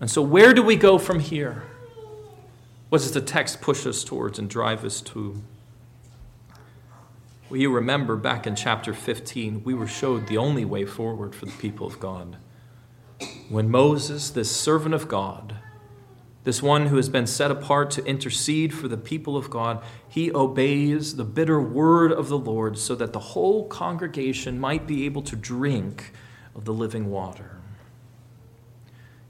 And 0.00 0.10
so, 0.10 0.20
where 0.20 0.52
do 0.52 0.64
we 0.64 0.74
go 0.74 0.98
from 0.98 1.20
here? 1.20 1.62
What 2.92 3.00
does 3.00 3.12
the 3.12 3.22
text 3.22 3.62
push 3.62 3.86
us 3.86 4.04
towards 4.04 4.38
and 4.38 4.50
drive 4.50 4.84
us 4.84 5.00
to? 5.00 5.42
Well, 7.48 7.58
you 7.58 7.72
remember 7.72 8.16
back 8.16 8.46
in 8.46 8.54
chapter 8.54 8.92
15, 8.92 9.64
we 9.64 9.72
were 9.72 9.86
showed 9.86 10.26
the 10.26 10.36
only 10.36 10.66
way 10.66 10.84
forward 10.84 11.34
for 11.34 11.46
the 11.46 11.52
people 11.52 11.86
of 11.86 11.98
God. 11.98 12.36
When 13.48 13.70
Moses, 13.70 14.28
this 14.28 14.54
servant 14.54 14.94
of 14.94 15.08
God, 15.08 15.56
this 16.44 16.62
one 16.62 16.88
who 16.88 16.96
has 16.96 17.08
been 17.08 17.26
set 17.26 17.50
apart 17.50 17.90
to 17.92 18.04
intercede 18.04 18.74
for 18.74 18.88
the 18.88 18.98
people 18.98 19.38
of 19.38 19.48
God, 19.48 19.82
he 20.06 20.30
obeys 20.30 21.16
the 21.16 21.24
bitter 21.24 21.62
word 21.62 22.12
of 22.12 22.28
the 22.28 22.36
Lord 22.36 22.76
so 22.76 22.94
that 22.96 23.14
the 23.14 23.20
whole 23.20 23.66
congregation 23.68 24.60
might 24.60 24.86
be 24.86 25.06
able 25.06 25.22
to 25.22 25.34
drink 25.34 26.12
of 26.54 26.66
the 26.66 26.74
living 26.74 27.10
water. 27.10 27.61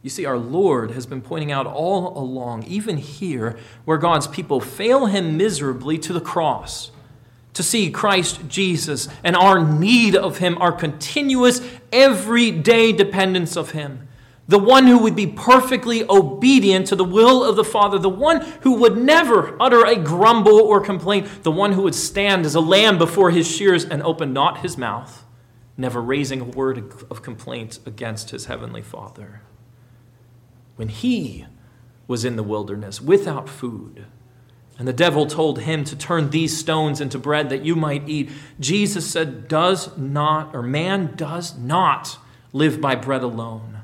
You 0.03 0.11
see, 0.11 0.27
our 0.27 0.37
Lord 0.37 0.91
has 0.91 1.07
been 1.07 1.23
pointing 1.23 1.53
out 1.53 1.65
all 1.67 2.19
along, 2.19 2.65
even 2.65 2.97
here, 2.97 3.57
where 3.85 3.99
God's 3.99 4.27
people 4.27 4.61
fail 4.61 5.07
Him 5.07 5.37
miserably 5.37 5.97
to 5.99 6.13
the 6.13 6.21
cross, 6.21 6.91
to 7.55 7.63
see 7.63 7.89
Christ 7.89 8.49
Jesus 8.49 9.09
and 9.23 9.37
our 9.37 9.65
need 9.65 10.17
of 10.17 10.39
Him, 10.39 10.59
our 10.59 10.73
continuous, 10.73 11.61
everyday 11.93 12.91
dependence 12.91 13.57
of 13.57 13.71
Him. 13.71 14.09
The 14.49 14.59
one 14.59 14.89
who 14.89 14.99
would 14.99 15.15
be 15.15 15.29
perfectly 15.29 16.05
obedient 16.11 16.89
to 16.89 16.97
the 16.97 17.05
will 17.05 17.45
of 17.45 17.55
the 17.55 17.63
Father, 17.63 17.97
the 17.97 18.09
one 18.09 18.41
who 18.63 18.75
would 18.75 18.97
never 18.97 19.57
utter 19.63 19.85
a 19.87 19.95
grumble 19.95 20.59
or 20.59 20.81
complaint, 20.81 21.45
the 21.45 21.53
one 21.53 21.73
who 21.73 21.83
would 21.83 21.95
stand 21.95 22.45
as 22.45 22.57
a 22.57 22.61
lamb 22.61 22.99
before 22.99 23.31
his 23.31 23.49
shears 23.49 23.85
and 23.85 24.03
open 24.03 24.33
not 24.33 24.59
his 24.59 24.77
mouth, 24.77 25.25
never 25.77 26.03
raising 26.03 26.41
a 26.41 26.45
word 26.45 26.93
of 27.09 27.23
complaint 27.23 27.79
against 27.87 28.31
his 28.31 28.47
heavenly 28.47 28.83
Father 28.83 29.43
when 30.77 30.89
he 30.89 31.47
was 32.07 32.25
in 32.25 32.37
the 32.37 32.43
wilderness 32.43 33.01
without 33.01 33.49
food. 33.49 34.07
And 34.79 34.89
the 34.89 34.93
devil 34.93 35.27
told 35.27 35.61
him 35.61 35.85
to 35.85 35.97
turn 35.97 36.31
these 36.31 36.57
stones 36.57 37.01
into 37.01 37.19
bread 37.19 37.51
that 37.51 37.65
you 37.65 37.77
might 37.77 38.09
eat. 38.09 38.31
Jesus 38.59 39.09
said, 39.09 39.47
Does 39.47 39.97
not, 39.97 40.55
or 40.55 40.63
man 40.63 41.15
does 41.15 41.57
not 41.57 42.19
live 42.53 42.81
by 42.81 42.95
bread 42.95 43.23
alone, 43.23 43.83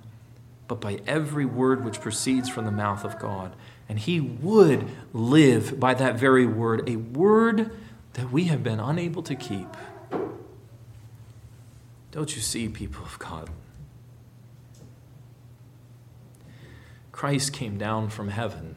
but 0.66 0.80
by 0.80 1.00
every 1.06 1.44
word 1.44 1.84
which 1.84 2.00
proceeds 2.00 2.48
from 2.48 2.64
the 2.64 2.70
mouth 2.70 3.04
of 3.04 3.18
God. 3.18 3.54
And 3.88 3.98
he 3.98 4.20
would 4.20 4.88
live 5.12 5.78
by 5.78 5.94
that 5.94 6.16
very 6.16 6.46
word, 6.46 6.88
a 6.88 6.96
word 6.96 7.70
that 8.14 8.30
we 8.30 8.44
have 8.44 8.62
been 8.62 8.80
unable 8.80 9.22
to 9.22 9.34
keep. 9.34 9.68
Don't 12.10 12.34
you 12.34 12.42
see, 12.42 12.68
people 12.68 13.04
of 13.04 13.18
God? 13.18 13.48
Christ 17.18 17.52
came 17.52 17.78
down 17.78 18.10
from 18.10 18.28
heaven. 18.28 18.76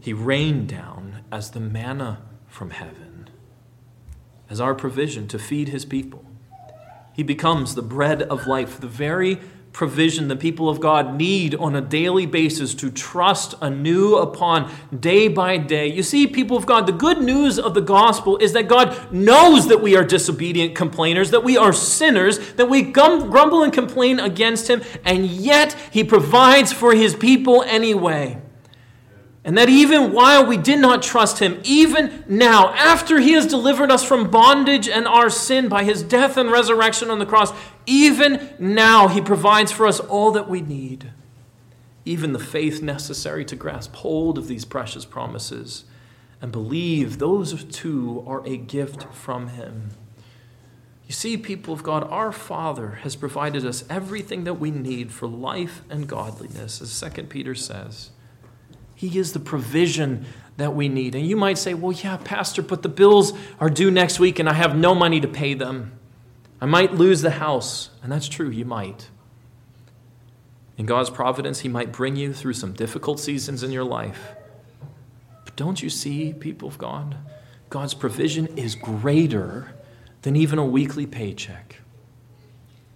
He 0.00 0.12
rained 0.12 0.66
down 0.68 1.22
as 1.30 1.52
the 1.52 1.60
manna 1.60 2.20
from 2.48 2.70
heaven, 2.70 3.30
as 4.50 4.60
our 4.60 4.74
provision 4.74 5.28
to 5.28 5.38
feed 5.38 5.68
his 5.68 5.84
people. 5.84 6.24
He 7.12 7.22
becomes 7.22 7.76
the 7.76 7.82
bread 7.82 8.22
of 8.22 8.48
life, 8.48 8.80
the 8.80 8.88
very 8.88 9.38
provision 9.78 10.26
the 10.26 10.34
people 10.34 10.68
of 10.68 10.80
God 10.80 11.14
need 11.14 11.54
on 11.54 11.76
a 11.76 11.80
daily 11.80 12.26
basis 12.26 12.74
to 12.74 12.90
trust 12.90 13.54
anew 13.60 14.16
upon 14.16 14.68
day 14.98 15.28
by 15.28 15.56
day. 15.56 15.86
You 15.86 16.02
see, 16.02 16.26
people 16.26 16.56
of 16.56 16.66
God, 16.66 16.84
the 16.84 16.92
good 16.92 17.22
news 17.22 17.60
of 17.60 17.74
the 17.74 17.80
gospel 17.80 18.38
is 18.38 18.54
that 18.54 18.66
God 18.66 19.12
knows 19.12 19.68
that 19.68 19.80
we 19.80 19.94
are 19.94 20.02
disobedient 20.02 20.74
complainers, 20.74 21.30
that 21.30 21.44
we 21.44 21.56
are 21.56 21.72
sinners, 21.72 22.54
that 22.54 22.68
we 22.68 22.82
grumble 22.82 23.62
and 23.62 23.72
complain 23.72 24.18
against 24.18 24.68
Him, 24.68 24.82
and 25.04 25.26
yet 25.26 25.74
He 25.92 26.02
provides 26.02 26.72
for 26.72 26.92
His 26.92 27.14
people 27.14 27.62
anyway. 27.62 28.42
And 29.48 29.56
that 29.56 29.70
even 29.70 30.12
while 30.12 30.44
we 30.44 30.58
did 30.58 30.78
not 30.78 31.02
trust 31.02 31.38
him, 31.38 31.58
even 31.64 32.22
now, 32.28 32.74
after 32.74 33.18
he 33.18 33.32
has 33.32 33.46
delivered 33.46 33.90
us 33.90 34.04
from 34.04 34.30
bondage 34.30 34.90
and 34.90 35.08
our 35.08 35.30
sin 35.30 35.68
by 35.70 35.84
his 35.84 36.02
death 36.02 36.36
and 36.36 36.50
resurrection 36.52 37.08
on 37.08 37.18
the 37.18 37.24
cross, 37.24 37.54
even 37.86 38.50
now 38.58 39.08
he 39.08 39.22
provides 39.22 39.72
for 39.72 39.86
us 39.86 40.00
all 40.00 40.32
that 40.32 40.50
we 40.50 40.60
need. 40.60 41.12
even 42.04 42.32
the 42.32 42.38
faith 42.38 42.80
necessary 42.80 43.44
to 43.44 43.54
grasp 43.54 43.94
hold 43.96 44.38
of 44.38 44.48
these 44.48 44.64
precious 44.64 45.04
promises 45.04 45.84
and 46.40 46.50
believe 46.50 47.18
those 47.18 47.64
too 47.64 48.24
are 48.26 48.46
a 48.46 48.56
gift 48.56 49.04
from 49.12 49.48
Him. 49.48 49.90
You 51.06 51.12
see, 51.12 51.36
people 51.36 51.74
of 51.74 51.82
God, 51.82 52.04
our 52.04 52.32
Father 52.32 53.00
has 53.02 53.16
provided 53.16 53.64
us 53.66 53.84
everything 53.90 54.44
that 54.44 54.54
we 54.54 54.70
need 54.70 55.12
for 55.12 55.26
life 55.26 55.82
and 55.90 56.06
godliness, 56.06 56.80
as 56.80 56.98
2 57.00 57.24
Peter 57.24 57.54
says. 57.54 58.10
He 58.98 59.16
is 59.16 59.32
the 59.32 59.38
provision 59.38 60.26
that 60.56 60.74
we 60.74 60.88
need. 60.88 61.14
And 61.14 61.24
you 61.24 61.36
might 61.36 61.56
say, 61.56 61.72
well, 61.72 61.92
yeah, 61.92 62.16
Pastor, 62.16 62.62
but 62.62 62.82
the 62.82 62.88
bills 62.88 63.32
are 63.60 63.70
due 63.70 63.92
next 63.92 64.18
week 64.18 64.40
and 64.40 64.48
I 64.48 64.54
have 64.54 64.76
no 64.76 64.92
money 64.92 65.20
to 65.20 65.28
pay 65.28 65.54
them. 65.54 65.92
I 66.60 66.66
might 66.66 66.94
lose 66.94 67.22
the 67.22 67.30
house. 67.30 67.90
And 68.02 68.10
that's 68.10 68.28
true, 68.28 68.50
you 68.50 68.64
might. 68.64 69.08
In 70.76 70.84
God's 70.84 71.10
providence, 71.10 71.60
He 71.60 71.68
might 71.68 71.92
bring 71.92 72.16
you 72.16 72.32
through 72.32 72.54
some 72.54 72.72
difficult 72.72 73.20
seasons 73.20 73.62
in 73.62 73.70
your 73.70 73.84
life. 73.84 74.32
But 75.44 75.54
don't 75.54 75.80
you 75.80 75.90
see, 75.90 76.32
people 76.32 76.66
of 76.66 76.76
God? 76.76 77.18
God's 77.70 77.94
provision 77.94 78.48
is 78.58 78.74
greater 78.74 79.76
than 80.22 80.34
even 80.34 80.58
a 80.58 80.66
weekly 80.66 81.06
paycheck. 81.06 81.82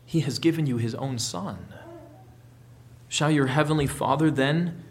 He 0.04 0.18
has 0.20 0.40
given 0.40 0.66
you 0.66 0.78
His 0.78 0.96
own 0.96 1.20
Son. 1.20 1.72
Shall 3.06 3.30
your 3.30 3.46
Heavenly 3.46 3.86
Father 3.86 4.32
then 4.32 4.82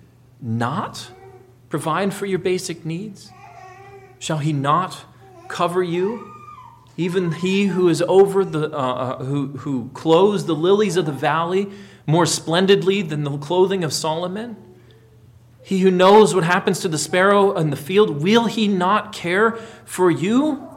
not 0.41 1.11
provide 1.69 2.13
for 2.13 2.25
your 2.25 2.39
basic 2.39 2.85
needs? 2.85 3.31
Shall 4.19 4.39
He 4.39 4.53
not 4.53 5.05
cover 5.47 5.83
you? 5.83 6.33
Even 6.97 7.31
He 7.31 7.67
who 7.67 7.87
is 7.87 8.01
over 8.07 8.43
the, 8.43 8.71
uh, 8.71 8.77
uh, 8.77 9.23
who, 9.23 9.47
who 9.57 9.89
clothes 9.93 10.45
the 10.45 10.55
lilies 10.55 10.97
of 10.97 11.05
the 11.05 11.11
valley 11.11 11.69
more 12.05 12.25
splendidly 12.25 13.01
than 13.01 13.23
the 13.23 13.37
clothing 13.37 13.83
of 13.83 13.93
Solomon? 13.93 14.57
He 15.63 15.79
who 15.79 15.91
knows 15.91 16.33
what 16.33 16.43
happens 16.43 16.79
to 16.79 16.87
the 16.87 16.97
sparrow 16.97 17.55
in 17.55 17.69
the 17.69 17.75
field, 17.75 18.21
will 18.21 18.45
he 18.45 18.67
not 18.67 19.13
care 19.13 19.51
for 19.85 20.09
you? 20.09 20.67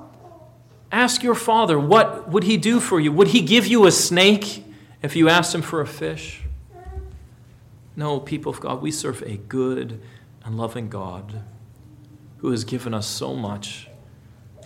Ask 0.93 1.23
your 1.23 1.35
father, 1.35 1.81
what 1.81 2.29
would 2.29 2.45
he 2.45 2.57
do 2.57 2.79
for 2.79 3.01
you? 3.01 3.11
Would 3.11 3.29
he 3.29 3.41
give 3.41 3.67
you 3.67 3.87
a 3.87 3.91
snake 3.91 4.65
if 5.03 5.17
you 5.17 5.29
asked 5.29 5.55
him 5.55 5.63
for 5.63 5.81
a 5.81 5.87
fish? 5.87 6.44
No, 7.97 8.21
people 8.21 8.53
of 8.53 8.61
God, 8.61 8.83
we 8.83 8.91
serve 8.91 9.23
a 9.23 9.37
good 9.37 10.01
and 10.45 10.57
loving 10.57 10.89
God 10.89 11.43
who 12.39 12.51
has 12.51 12.65
given 12.65 12.93
us 12.93 13.07
so 13.07 13.35
much. 13.35 13.89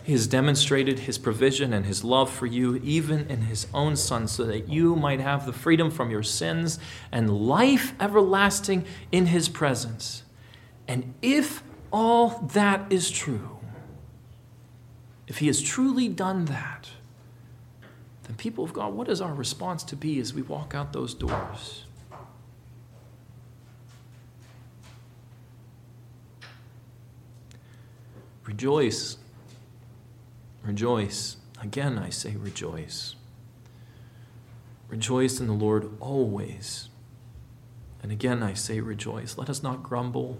He 0.02 0.12
has 0.12 0.26
demonstrated 0.26 1.00
his 1.00 1.18
provision 1.18 1.74
and 1.74 1.84
his 1.84 2.02
love 2.02 2.32
for 2.32 2.46
you, 2.46 2.76
even 2.76 3.28
in 3.28 3.42
his 3.42 3.66
own 3.74 3.94
Son, 3.94 4.26
so 4.26 4.44
that 4.44 4.68
you 4.68 4.96
might 4.96 5.20
have 5.20 5.44
the 5.44 5.52
freedom 5.52 5.90
from 5.90 6.10
your 6.10 6.22
sins 6.22 6.78
and 7.12 7.46
life 7.46 7.92
everlasting 8.00 8.86
in 9.12 9.26
his 9.26 9.50
presence. 9.50 10.22
And 10.86 11.12
if 11.20 11.62
all 11.92 12.40
that 12.54 12.90
is 12.90 13.10
true, 13.10 13.58
if 15.26 15.38
he 15.38 15.46
has 15.48 15.60
truly 15.60 16.08
done 16.08 16.46
that, 16.46 16.88
then, 18.22 18.36
people 18.36 18.64
of 18.64 18.72
God, 18.72 18.94
what 18.94 19.08
is 19.08 19.20
our 19.20 19.34
response 19.34 19.82
to 19.84 19.96
be 19.96 20.18
as 20.20 20.32
we 20.32 20.40
walk 20.42 20.74
out 20.74 20.92
those 20.94 21.12
doors? 21.12 21.84
Rejoice. 28.48 29.18
Rejoice. 30.62 31.36
Again, 31.60 31.98
I 31.98 32.08
say 32.08 32.34
rejoice. 32.34 33.14
Rejoice 34.88 35.38
in 35.38 35.48
the 35.48 35.52
Lord 35.52 35.90
always. 36.00 36.88
And 38.02 38.10
again, 38.10 38.42
I 38.42 38.54
say 38.54 38.80
rejoice. 38.80 39.36
Let 39.36 39.50
us 39.50 39.62
not 39.62 39.82
grumble. 39.82 40.38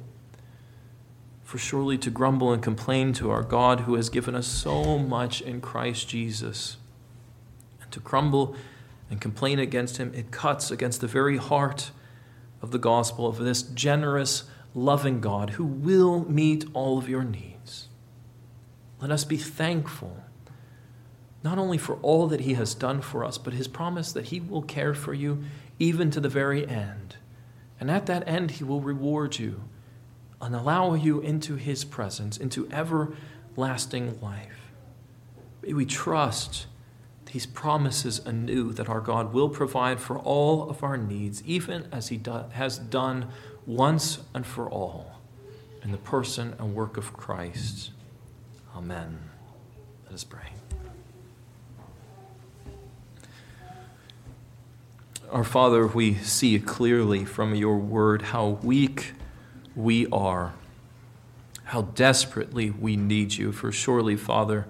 For 1.44 1.58
surely 1.58 1.98
to 1.98 2.08
grumble 2.08 2.50
and 2.50 2.62
complain 2.62 3.12
to 3.12 3.30
our 3.30 3.42
God 3.42 3.80
who 3.80 3.94
has 3.96 4.08
given 4.08 4.34
us 4.34 4.46
so 4.46 4.98
much 4.98 5.42
in 5.42 5.60
Christ 5.60 6.08
Jesus, 6.08 6.78
and 7.82 7.92
to 7.92 8.00
grumble 8.00 8.56
and 9.10 9.20
complain 9.20 9.58
against 9.58 9.98
him, 9.98 10.14
it 10.14 10.30
cuts 10.30 10.70
against 10.70 11.02
the 11.02 11.06
very 11.06 11.36
heart 11.36 11.90
of 12.62 12.70
the 12.70 12.78
gospel 12.78 13.26
of 13.26 13.36
this 13.36 13.60
generous, 13.60 14.44
loving 14.74 15.20
God 15.20 15.50
who 15.50 15.66
will 15.66 16.24
meet 16.24 16.64
all 16.72 16.96
of 16.96 17.06
your 17.06 17.22
needs. 17.22 17.87
Let 19.00 19.10
us 19.10 19.24
be 19.24 19.36
thankful, 19.36 20.24
not 21.44 21.58
only 21.58 21.78
for 21.78 21.96
all 21.96 22.26
that 22.28 22.40
He 22.40 22.54
has 22.54 22.74
done 22.74 23.00
for 23.00 23.24
us, 23.24 23.38
but 23.38 23.52
His 23.54 23.68
promise 23.68 24.12
that 24.12 24.26
He 24.26 24.40
will 24.40 24.62
care 24.62 24.94
for 24.94 25.14
you 25.14 25.44
even 25.78 26.10
to 26.10 26.20
the 26.20 26.28
very 26.28 26.66
end. 26.66 27.16
And 27.80 27.90
at 27.90 28.06
that 28.06 28.26
end, 28.26 28.52
He 28.52 28.64
will 28.64 28.80
reward 28.80 29.38
you 29.38 29.62
and 30.40 30.54
allow 30.54 30.94
you 30.94 31.20
into 31.20 31.56
His 31.56 31.84
presence, 31.84 32.36
into 32.36 32.68
everlasting 32.72 34.20
life. 34.20 34.72
We 35.62 35.84
trust 35.84 36.66
these 37.32 37.46
promises 37.46 38.20
anew 38.24 38.72
that 38.72 38.88
our 38.88 39.00
God 39.00 39.32
will 39.32 39.50
provide 39.50 40.00
for 40.00 40.18
all 40.18 40.68
of 40.68 40.82
our 40.82 40.96
needs, 40.96 41.42
even 41.44 41.86
as 41.92 42.08
He 42.08 42.16
do- 42.16 42.46
has 42.52 42.78
done 42.78 43.26
once 43.66 44.18
and 44.34 44.46
for 44.46 44.68
all 44.68 45.20
in 45.82 45.92
the 45.92 45.98
person 45.98 46.54
and 46.58 46.74
work 46.74 46.96
of 46.96 47.12
Christ. 47.12 47.90
Amen. 48.76 49.18
Let 50.04 50.14
us 50.14 50.24
pray. 50.24 50.52
Our 55.30 55.44
Father, 55.44 55.86
we 55.86 56.14
see 56.14 56.58
clearly 56.58 57.24
from 57.24 57.54
your 57.54 57.76
word 57.76 58.22
how 58.22 58.58
weak 58.62 59.12
we 59.76 60.06
are, 60.06 60.54
how 61.64 61.82
desperately 61.82 62.70
we 62.70 62.96
need 62.96 63.34
you. 63.34 63.52
For 63.52 63.70
surely, 63.70 64.16
Father, 64.16 64.66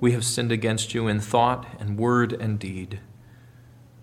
we 0.00 0.12
have 0.12 0.24
sinned 0.24 0.50
against 0.50 0.94
you 0.94 1.06
in 1.06 1.20
thought 1.20 1.66
and 1.78 1.96
word 1.96 2.32
and 2.32 2.58
deed. 2.58 2.98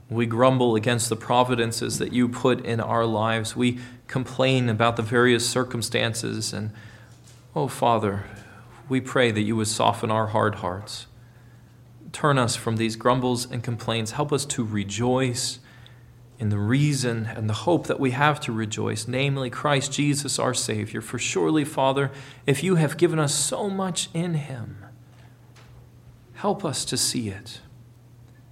We 0.10 0.26
grumble 0.26 0.76
against 0.76 1.10
the 1.10 1.18
providences 1.18 1.98
that 2.00 2.14
you 2.14 2.30
put 2.30 2.66
in 2.66 2.80
our 2.80 3.06
lives. 3.06 3.58
We 3.58 3.80
complain 4.08 4.70
about 4.70 4.96
the 4.96 5.04
various 5.04 5.50
circumstances. 5.50 6.54
And, 6.54 6.72
oh, 7.54 7.68
Father, 7.68 8.24
we 8.90 9.02
pray 9.02 9.32
that 9.32 9.42
you 9.42 9.56
would 9.56 9.68
soften 9.68 10.12
our 10.12 10.28
hard 10.28 10.56
hearts. 10.56 11.08
Turn 12.12 12.38
us 12.38 12.56
from 12.56 12.78
these 12.78 12.96
grumbles 12.96 13.50
and 13.50 13.64
complaints. 13.64 14.12
Help 14.12 14.32
us 14.32 14.46
to 14.46 14.64
rejoice 14.64 15.60
in 16.40 16.50
the 16.50 16.60
reason 16.60 17.26
and 17.26 17.50
the 17.50 17.54
hope 17.54 17.88
that 17.88 18.00
we 18.00 18.12
have 18.12 18.40
to 18.42 18.52
rejoice, 18.52 19.08
namely 19.08 19.50
Christ 19.50 19.92
Jesus 19.92 20.38
our 20.38 20.54
Savior. 20.54 21.02
For 21.02 21.18
surely, 21.18 21.66
Father, 21.66 22.12
if 22.46 22.64
you 22.64 22.76
have 22.76 22.98
given 22.98 23.20
us 23.20 23.34
so 23.34 23.70
much 23.70 24.10
in 24.14 24.36
Him, 24.36 24.86
help 26.36 26.64
us 26.64 26.86
to 26.86 26.98
see 26.98 27.30
it. 27.30 27.62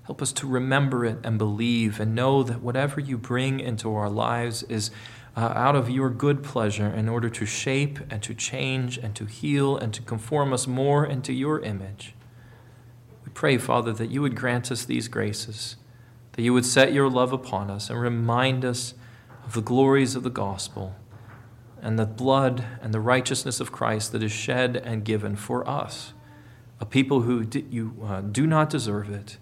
Help 0.05 0.21
us 0.21 0.31
to 0.33 0.47
remember 0.47 1.03
it 1.05 1.17
and 1.23 1.37
believe 1.37 1.99
and 1.99 2.13
know 2.13 2.43
that 2.43 2.61
whatever 2.61 2.99
you 2.99 3.17
bring 3.17 3.59
into 3.59 3.95
our 3.95 4.09
lives 4.09 4.61
is 4.63 4.91
uh, 5.35 5.51
out 5.53 5.75
of 5.75 5.89
your 5.89 6.09
good 6.09 6.43
pleasure 6.43 6.87
in 6.87 7.09
order 7.09 7.29
to 7.29 7.45
shape 7.45 7.99
and 8.09 8.23
to 8.23 8.33
change 8.33 8.97
and 8.97 9.15
to 9.15 9.25
heal 9.25 9.75
and 9.75 9.93
to 9.93 10.01
conform 10.01 10.53
us 10.53 10.65
more 10.65 11.05
into 11.05 11.33
your 11.33 11.59
image. 11.59 12.15
We 13.25 13.31
pray, 13.33 13.57
Father, 13.57 13.91
that 13.93 14.09
you 14.09 14.21
would 14.21 14.35
grant 14.35 14.71
us 14.71 14.85
these 14.85 15.07
graces, 15.09 15.75
that 16.33 16.41
you 16.41 16.53
would 16.53 16.65
set 16.65 16.93
your 16.93 17.09
love 17.09 17.33
upon 17.33 17.69
us 17.69 17.89
and 17.89 17.99
remind 17.99 18.63
us 18.63 18.93
of 19.45 19.53
the 19.53 19.61
glories 19.61 20.15
of 20.15 20.23
the 20.23 20.29
gospel 20.29 20.95
and 21.81 21.99
the 21.99 22.05
blood 22.05 22.65
and 22.81 22.93
the 22.93 22.99
righteousness 23.01 23.59
of 23.59 23.71
Christ 23.71 24.13
that 24.13 24.23
is 24.23 24.31
shed 24.31 24.77
and 24.77 25.03
given 25.03 25.35
for 25.35 25.67
us, 25.67 26.13
a 26.79 26.85
people 26.85 27.21
who 27.21 27.45
you 27.69 27.97
uh, 28.03 28.21
do 28.21 28.47
not 28.47 28.69
deserve 28.69 29.09
it, 29.09 29.37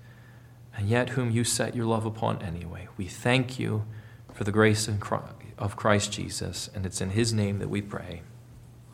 and 0.75 0.89
yet 0.89 1.09
whom 1.09 1.29
you 1.29 1.43
set 1.43 1.75
your 1.75 1.85
love 1.85 2.05
upon 2.05 2.41
anyway. 2.41 2.87
We 2.97 3.05
thank 3.05 3.59
you 3.59 3.85
for 4.33 4.43
the 4.43 4.51
grace 4.51 4.87
and 4.87 4.99
Christ 4.99 5.42
of 5.57 5.75
Christ 5.75 6.11
Jesus. 6.11 6.69
And 6.73 6.85
it's 6.85 7.01
in 7.01 7.11
his 7.11 7.33
name 7.33 7.59
that 7.59 7.69
we 7.69 7.81
pray. 7.81 8.21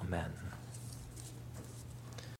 Amen. 0.02 0.49